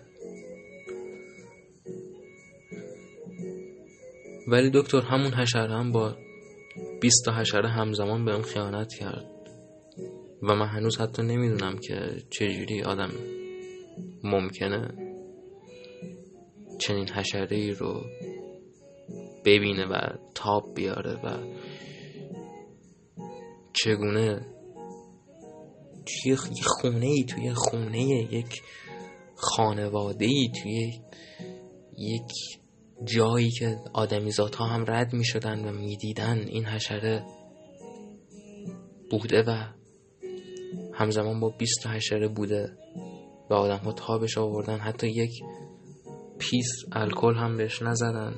[4.48, 6.16] ولی دکتر همون حشره هم با
[7.02, 9.26] 20 تا حشره همزمان بهم خیانت کرد.
[10.42, 13.12] و من هنوز حتی نمی‌دونم که چجوری آدم
[14.26, 14.88] ممکنه
[16.80, 18.04] چنین حشره ای رو
[19.46, 20.00] ببینه و
[20.36, 21.56] تاب بیاره و
[23.74, 24.46] چگونه
[26.06, 28.02] توی خونه ای توی خونه
[28.34, 28.62] یک
[29.36, 31.02] خانواده ای توی
[31.98, 32.32] یک
[33.04, 37.26] جایی که آدمیزات ها هم رد می شدن و می دیدن این حشره
[39.12, 39.64] بوده و
[40.94, 42.78] همزمان با 20 حشره بوده.
[43.50, 44.78] و آدم ها تابش آوردن.
[44.78, 45.32] حتی یک
[46.40, 48.36] پیس الکل هم بهش نزدن.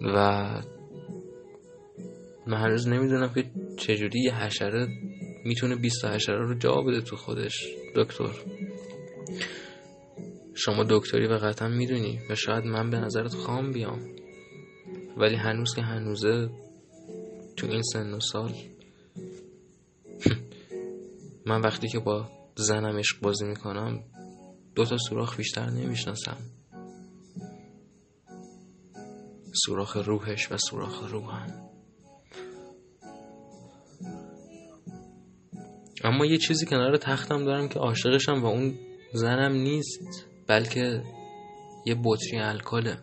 [0.00, 0.16] و
[2.46, 4.88] من هنوز نمی‌دونم که چجوری یه حشره
[5.44, 7.66] می‌تونه 20 حشره رو جا بده تو خودش.
[7.96, 8.30] دکتر.
[10.54, 12.18] شما دکتری و قطعا می‌دونی.
[12.30, 14.00] و شاید من به نظرت خام بیام.
[15.16, 16.48] ولی هنوز که هنوزه
[17.56, 18.52] تو این سن و سال
[21.46, 24.04] من وقتی که با زنم عشق بازی می‌کنم
[24.74, 26.36] دو تا سوراخ بیشتر نمی‌شناسم.
[29.52, 31.68] سوراخ روحش و سوراخ روحم.
[36.04, 38.74] اما یه چیزی کنار تختم دارم که عاشقشم و اون
[39.12, 41.02] زنم نیست بلکه
[41.86, 42.98] یه بطری الکله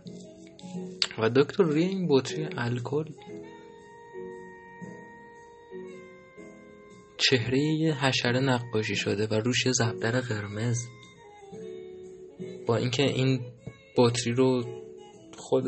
[1.20, 3.06] و دکتر روی این بطری الکل
[7.18, 10.78] چهره یه حشره نقاشی شده و روش زبدر قرمز.
[12.68, 13.42] با اینکه این
[13.98, 14.64] بطری رو
[15.38, 15.66] خود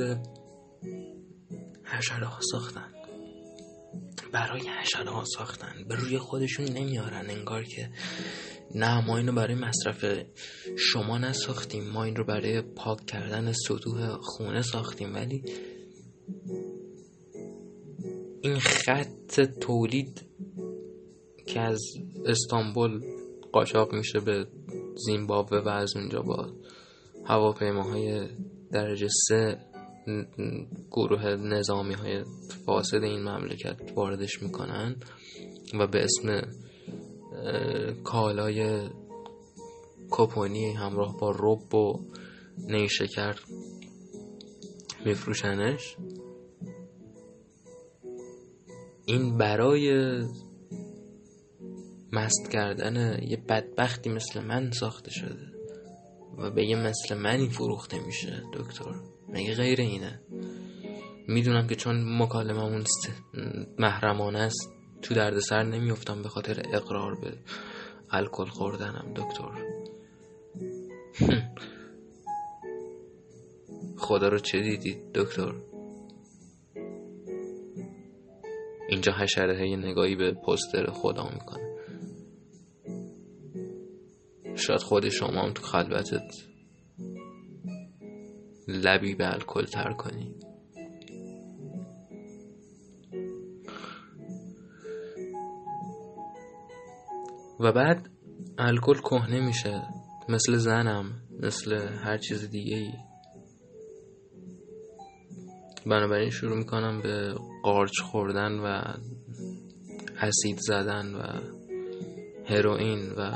[1.83, 2.93] حشره ها ساختن.
[4.31, 5.73] برای حشره ها ساختن.
[5.87, 7.29] به روی خودشون نمیارن.
[7.29, 7.89] انگار که
[8.75, 10.05] نه ما اینو برای مصرف
[10.77, 11.89] شما نساختیم.
[11.89, 15.15] ما این رو برای پاک کردن سطوح خونه ساختیم.
[15.15, 15.43] ولی
[18.41, 20.25] این خط تولید
[21.47, 21.81] که از
[22.25, 23.01] استانبول
[23.51, 24.47] قاچاق میشه به
[25.05, 26.49] زیمبابوه و از اونجا با
[27.25, 28.27] هواپیماهای
[28.71, 29.57] درجه سه
[30.91, 32.23] گروه نظامی های
[32.65, 34.95] فاسد این مملکت واردش می‌کنن
[35.79, 36.41] و به اسم
[38.03, 38.89] کالای
[40.09, 41.99] کپونی همراه با رب و
[42.67, 43.35] نیشکر
[45.05, 45.95] میفروشنش.
[49.05, 50.19] این برای
[52.11, 55.47] مست کردن یه بدبختی مثل من ساخته شده
[56.37, 58.95] و به یه مثل منی فروخته میشه دکتر.
[59.29, 60.21] مگه غیر اینه؟
[61.27, 62.83] می‌دونم که چون مکالممون
[63.79, 67.33] محرمانه است تو دردسر نمیفتم به خاطر اقرار به
[68.11, 69.51] الکل خوردنم دکتر.
[73.97, 75.53] خدا رو چه دیدید دکتر؟
[78.89, 81.66] اینجا حشره نگاهی به پستر خدا می‌کنه.
[84.67, 86.31] شاید خود شما هم تو خلوتت
[88.67, 90.35] لبی به الکل تر کنی.
[97.59, 98.09] و بعد
[98.57, 99.81] الکل کهنه میشه
[100.29, 102.91] مثل زنم مثل هر چیز دیگه ای
[105.85, 108.83] بنابراین شروع می‌کنم به قارچ خوردن و
[110.21, 111.41] اسید زدن و
[112.45, 113.31] هروئین و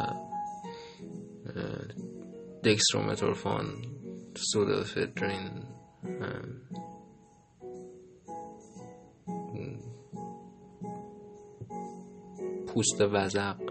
[2.64, 3.66] دکسترومتورفان
[4.36, 5.64] سودوفدرین
[12.68, 13.62] پوست وزق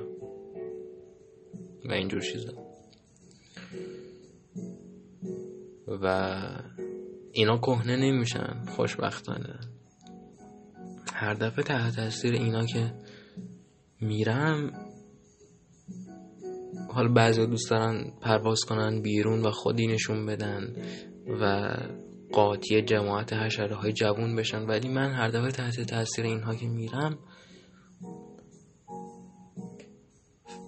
[1.84, 2.53] و اینجور چیزا.
[6.03, 6.36] و
[7.32, 9.61] اینا کهنه نمیشن خوشبختانه.
[11.12, 12.95] هر دفعه تحت تاثیر اینا که
[14.01, 14.80] میرم
[16.93, 20.76] حالا بعضی دوست دارن پرواز کنن بیرون و خودی نشون بدن
[21.41, 21.74] و
[22.32, 24.66] قاطی جماعت حشره های جوون بشن.
[24.66, 27.18] ولی من هر دفعه تحت تاثیر اینها که میرم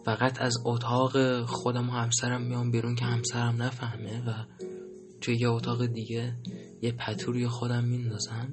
[0.04, 4.32] فقط از اتاق خودم و همسرم میام بیرون که همسرم نفهمه و
[5.20, 6.36] توی یه اتاق دیگه
[6.82, 8.48] یه پتوری خودم میندازم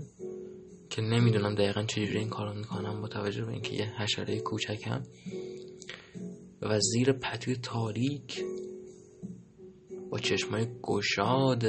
[0.90, 5.04] که نمی‌دونم دقیقا چجوری این کارو می‌کنم با توجه به اینکه یه حشره کوچکم.
[6.70, 8.44] و زیر پتوی تاریک
[10.12, 11.64] با چشمای گشاد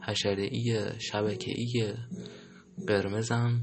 [0.00, 1.94] حشره ای شبکه ای
[2.86, 3.60] قرمزم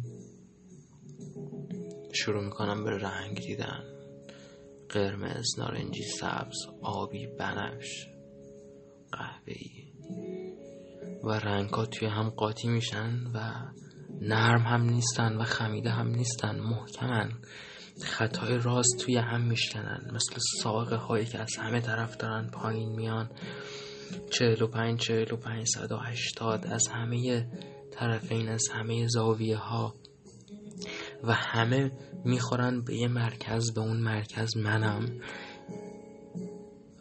[2.13, 3.83] شروع می‌کنم به رنگ دیدن.
[4.89, 8.07] قرمز نارنجی سبز آبی بنفش
[9.11, 9.93] قهوه‌ای.
[11.23, 13.39] و رنگ ها توی هم قاطی میشن و
[14.21, 16.59] نرم هم نیستن و خمیده هم نیستن.
[16.59, 17.31] محکمن.
[18.03, 20.11] خطای راست توی هم میشکنن.
[20.13, 23.29] مثل ساقه هایی که از همه طرف دارن پایین میان.
[24.31, 27.47] چهل و پنج چهل و پنج صد و هشتاد از همه
[27.91, 29.95] طرفین از همه زاویه ها
[31.23, 31.91] و همه
[32.25, 35.19] می‌خورن به یه مرکز به اون مرکز منم.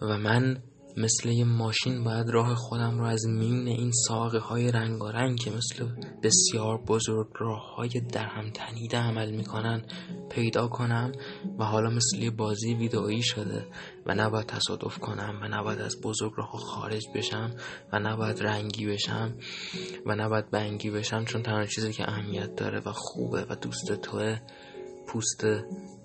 [0.03, 0.63] و من
[0.99, 5.87] مثل یه ماشین باید راه خودم رو از میون این ساقه های رنگارنگ که مثل
[6.23, 9.83] بسیار بزرگ راه های در هم تنیده عمل می‌کنن
[10.31, 11.13] پیدا کنم
[11.59, 13.67] و حالا مثل یه بازی ویدئویی شده
[14.07, 17.51] و نباید تصادف کنم و نباید از بزرگ راه خارج بشم
[17.93, 19.35] و نباید رنگی بشم
[20.07, 24.39] و نباید بنگی بشم چون تنها چیزی که اهمیت داره و خوبه و دوست توه
[25.09, 25.45] پوست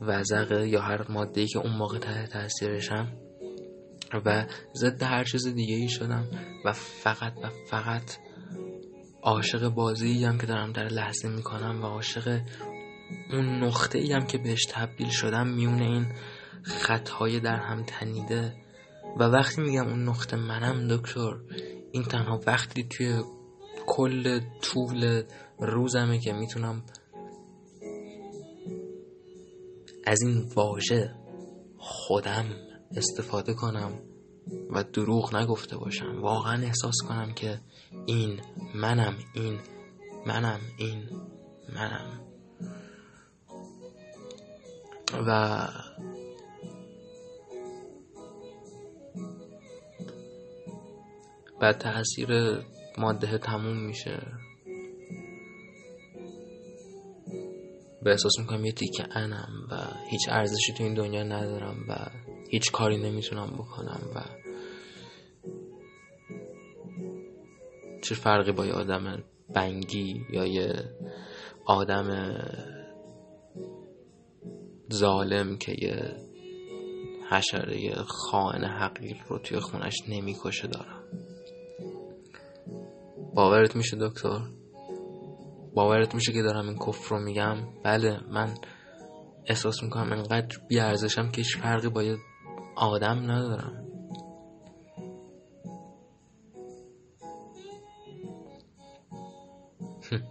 [0.01, 3.22] وزقه یا هر ماده که اون موقع تحت تاثیرشم
[4.26, 4.45] و
[4.76, 6.28] ضد هر چیز دیگه ای شدم
[6.66, 8.18] و فقط و فقط
[9.24, 12.41] عاشق بازی هم که دارم در لحظه می‌کنم و عاشق
[13.32, 16.05] اون نقطه ای هم که بهش تبدیل شدم میون این
[16.64, 18.53] خطهای در هم تنیده.
[19.20, 21.34] و وقتی میگم اون نقطه منم دکتر
[21.91, 23.22] این تنها وقتی توی
[23.86, 25.24] کل طول
[25.59, 26.84] روزمه که می‌تونم
[30.05, 31.16] از این واژه
[31.78, 32.45] خودم
[32.95, 33.99] استفاده کنم
[34.69, 36.21] و دروغ نگفته باشم.
[36.21, 37.59] واقعا احساس کنم که
[38.05, 38.41] این
[38.75, 39.59] منم این
[40.25, 41.09] منم این
[41.75, 42.19] منم.
[45.27, 45.67] و
[51.61, 52.27] بعد تاثیر
[52.97, 54.27] ماده تموم میشه.
[58.03, 59.75] به احساس می‌کنم یه تیکه انم و
[60.09, 62.22] هیچ ارزشی تو این دنیا ندارم و
[62.53, 64.21] هیچ کاری نمی‌تونم بکنم و
[68.01, 69.23] چه فرقی با یه آدم
[69.55, 70.73] بنگی یا یه
[71.65, 72.37] آدم
[74.93, 76.15] ظالم که یه
[77.31, 81.03] حشره خائن حقیر رو توی خونش نمی‌کشه دارم؟
[83.35, 84.39] باورت میشه دکتر؟
[85.73, 88.53] باورت میشه که دارم این کفر رو میگم؟ بله من
[89.45, 92.17] احساس می‌کنم انقدر بیارزشم که هیچ فرقی با یه
[92.76, 93.80] آدم ندارم.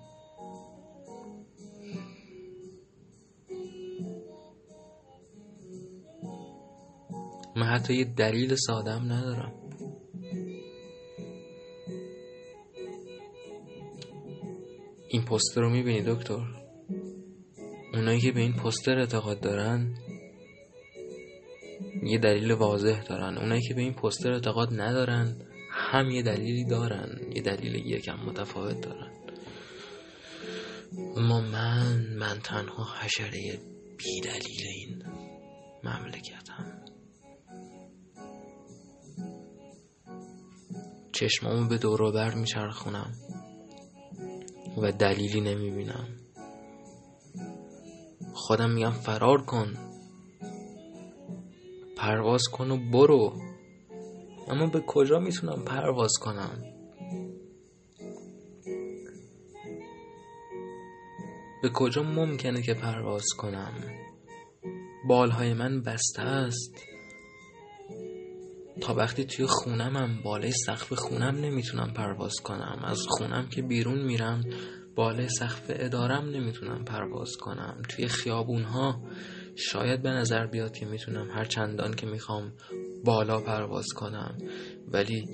[7.56, 9.52] من حتی یه دلیل سادم ندارم.
[15.08, 16.40] این پوستر رو می‌بینی دکتر؟
[17.94, 19.94] اونایی که به این پوستر اعتقاد دارن
[22.02, 23.38] یه دلیل واضح دارن.
[23.38, 25.36] اونایی که به این پستر اعتقاد ندارن
[25.70, 27.32] هم یه deliلی دارن.
[27.34, 29.12] یه دلیل یکم متفاوت دارن.
[31.16, 33.58] اما من من تنها حشره
[33.98, 35.02] بی دلیل این
[35.84, 36.82] مملکتم.
[41.12, 43.12] چشمامو به دور بر میچرخونم
[44.82, 46.08] و دلیلی نمی‌بینم.
[48.34, 49.91] خودم میگم فرار کن.
[52.12, 53.32] پرواز کن و برو.
[54.48, 56.62] اما به کجا می‌تونم پرواز کنم؟
[61.62, 63.72] به کجا ممکنه که پرواز کنم؟
[65.08, 66.74] بالهای من بسته است.
[68.80, 72.82] تا وقتی توی خونمم بالای سقف خونم نمی‌تونم پرواز کنم.
[72.84, 74.44] از خونم که بیرون میرم
[74.94, 77.82] بالای سقف ادارم نمی‌تونم پرواز کنم.
[77.88, 79.02] توی خیابون ها
[79.54, 82.52] شاید به نظر بیاد که می‌تونم هر چندان که می‌خوام
[83.04, 84.38] بالا پرواز کنم.
[84.88, 85.28] ولی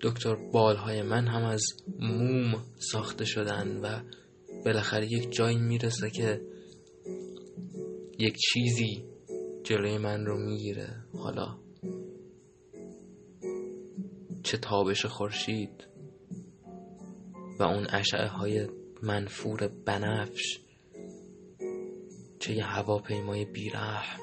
[0.00, 1.62] دکتر بالهای من هم از
[1.98, 4.00] موم ساخته شدن و
[4.64, 6.40] بالاخره یک جایی می‌رسه که
[8.18, 9.04] یک چیزی
[9.64, 11.04] جلوی من رو می‌گیره.
[11.12, 11.58] حالا
[14.42, 15.88] چه تابش خورشید
[17.58, 18.68] و اون اشعه های
[19.02, 20.60] منفور بنفش
[22.38, 24.20] چه یه هواپیمای بیرحم.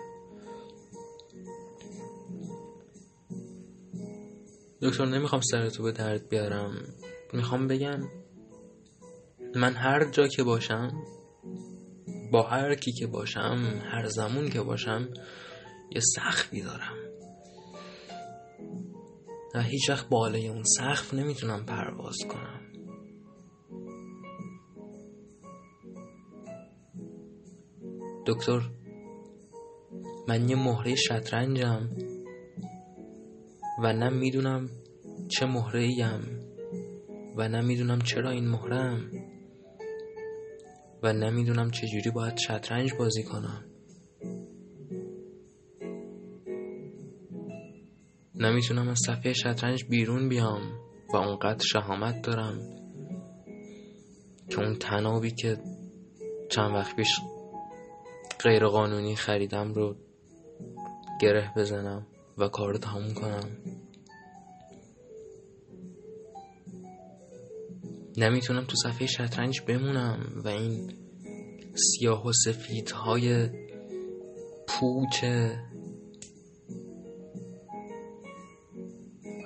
[4.82, 6.72] دکتر نمی‌خوام سرتو به درد بیارم.
[7.34, 7.99] می‌خوام بگم
[9.55, 11.03] من هر جا که باشم
[12.32, 15.09] با هر کی که باشم هر زمون که باشم
[15.91, 16.97] یه سخفی دارم.
[19.55, 22.62] و هیچ وقت بالای اون سقف نمی‌تونم پرواز کنم.
[28.26, 28.61] دکتر
[30.28, 31.89] من یه مهره شطرنجم
[33.84, 34.69] و نه می‌دونم
[35.28, 36.21] چه مهره ایم
[37.38, 39.11] و نه می‌دونم چرا این مهرم
[41.03, 43.65] و نمی‌دونم چجوری باید شطرنج بازی کنم.
[48.36, 50.61] نمی‌تونم از صفحه شطرنج بیرون بیام
[51.13, 52.59] و اونقدر شهامت دارم
[54.49, 55.57] که اون تنابی که
[56.49, 57.19] چند وقت پیش
[58.39, 59.95] غیر قانونی خریدم رو
[61.21, 62.07] گره بزنم
[62.38, 63.49] و کار رو تموم کنم.
[68.17, 70.93] نمی‌تونم تو صفحه شطرنج بمونم و این
[71.75, 73.49] سیاه و سفیدهای
[74.67, 75.23] پوچ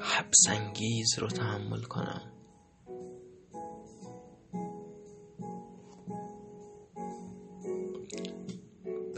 [0.02, 2.37] حبسنگیز رو تحمل کنم.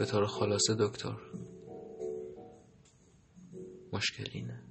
[0.00, 1.16] به طور خلاصه دکتر.
[3.92, 4.62] مشکل اینه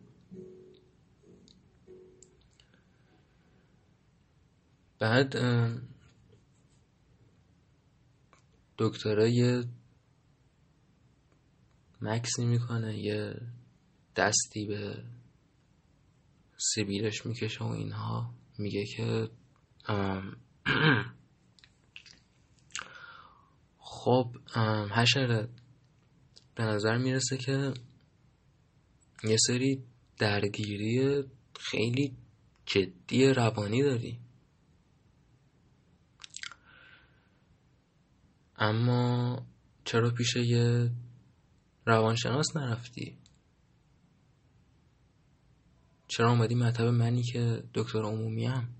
[4.99, 5.35] بعد
[8.77, 9.63] دکترا یه
[12.01, 13.41] مکسی می‌کنه یه
[14.15, 15.03] دستی به
[16.57, 18.33] سیبیلش می‌کشه و اینها.
[18.57, 19.29] میگه که
[24.09, 24.35] خب
[24.91, 25.49] حشره
[26.55, 27.73] به نظر می‌رسه که
[29.23, 29.83] یه سری
[30.17, 31.23] درگیری
[31.59, 32.17] خیلی
[32.65, 34.19] جدی روانی داری.
[38.57, 39.45] اما
[39.85, 40.91] چرا پیش یه
[41.85, 43.17] روانشناس نرفتی؟
[46.07, 48.75] چرا اومدی مطب منی که دکتر عمومیم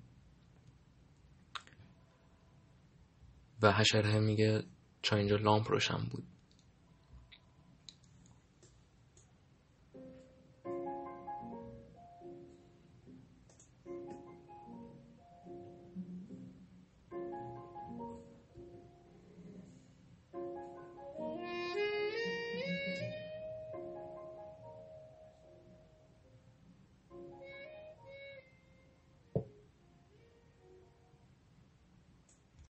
[3.61, 4.63] و حشره میگه
[5.01, 6.23] چون اینجا لامپ روشن بود.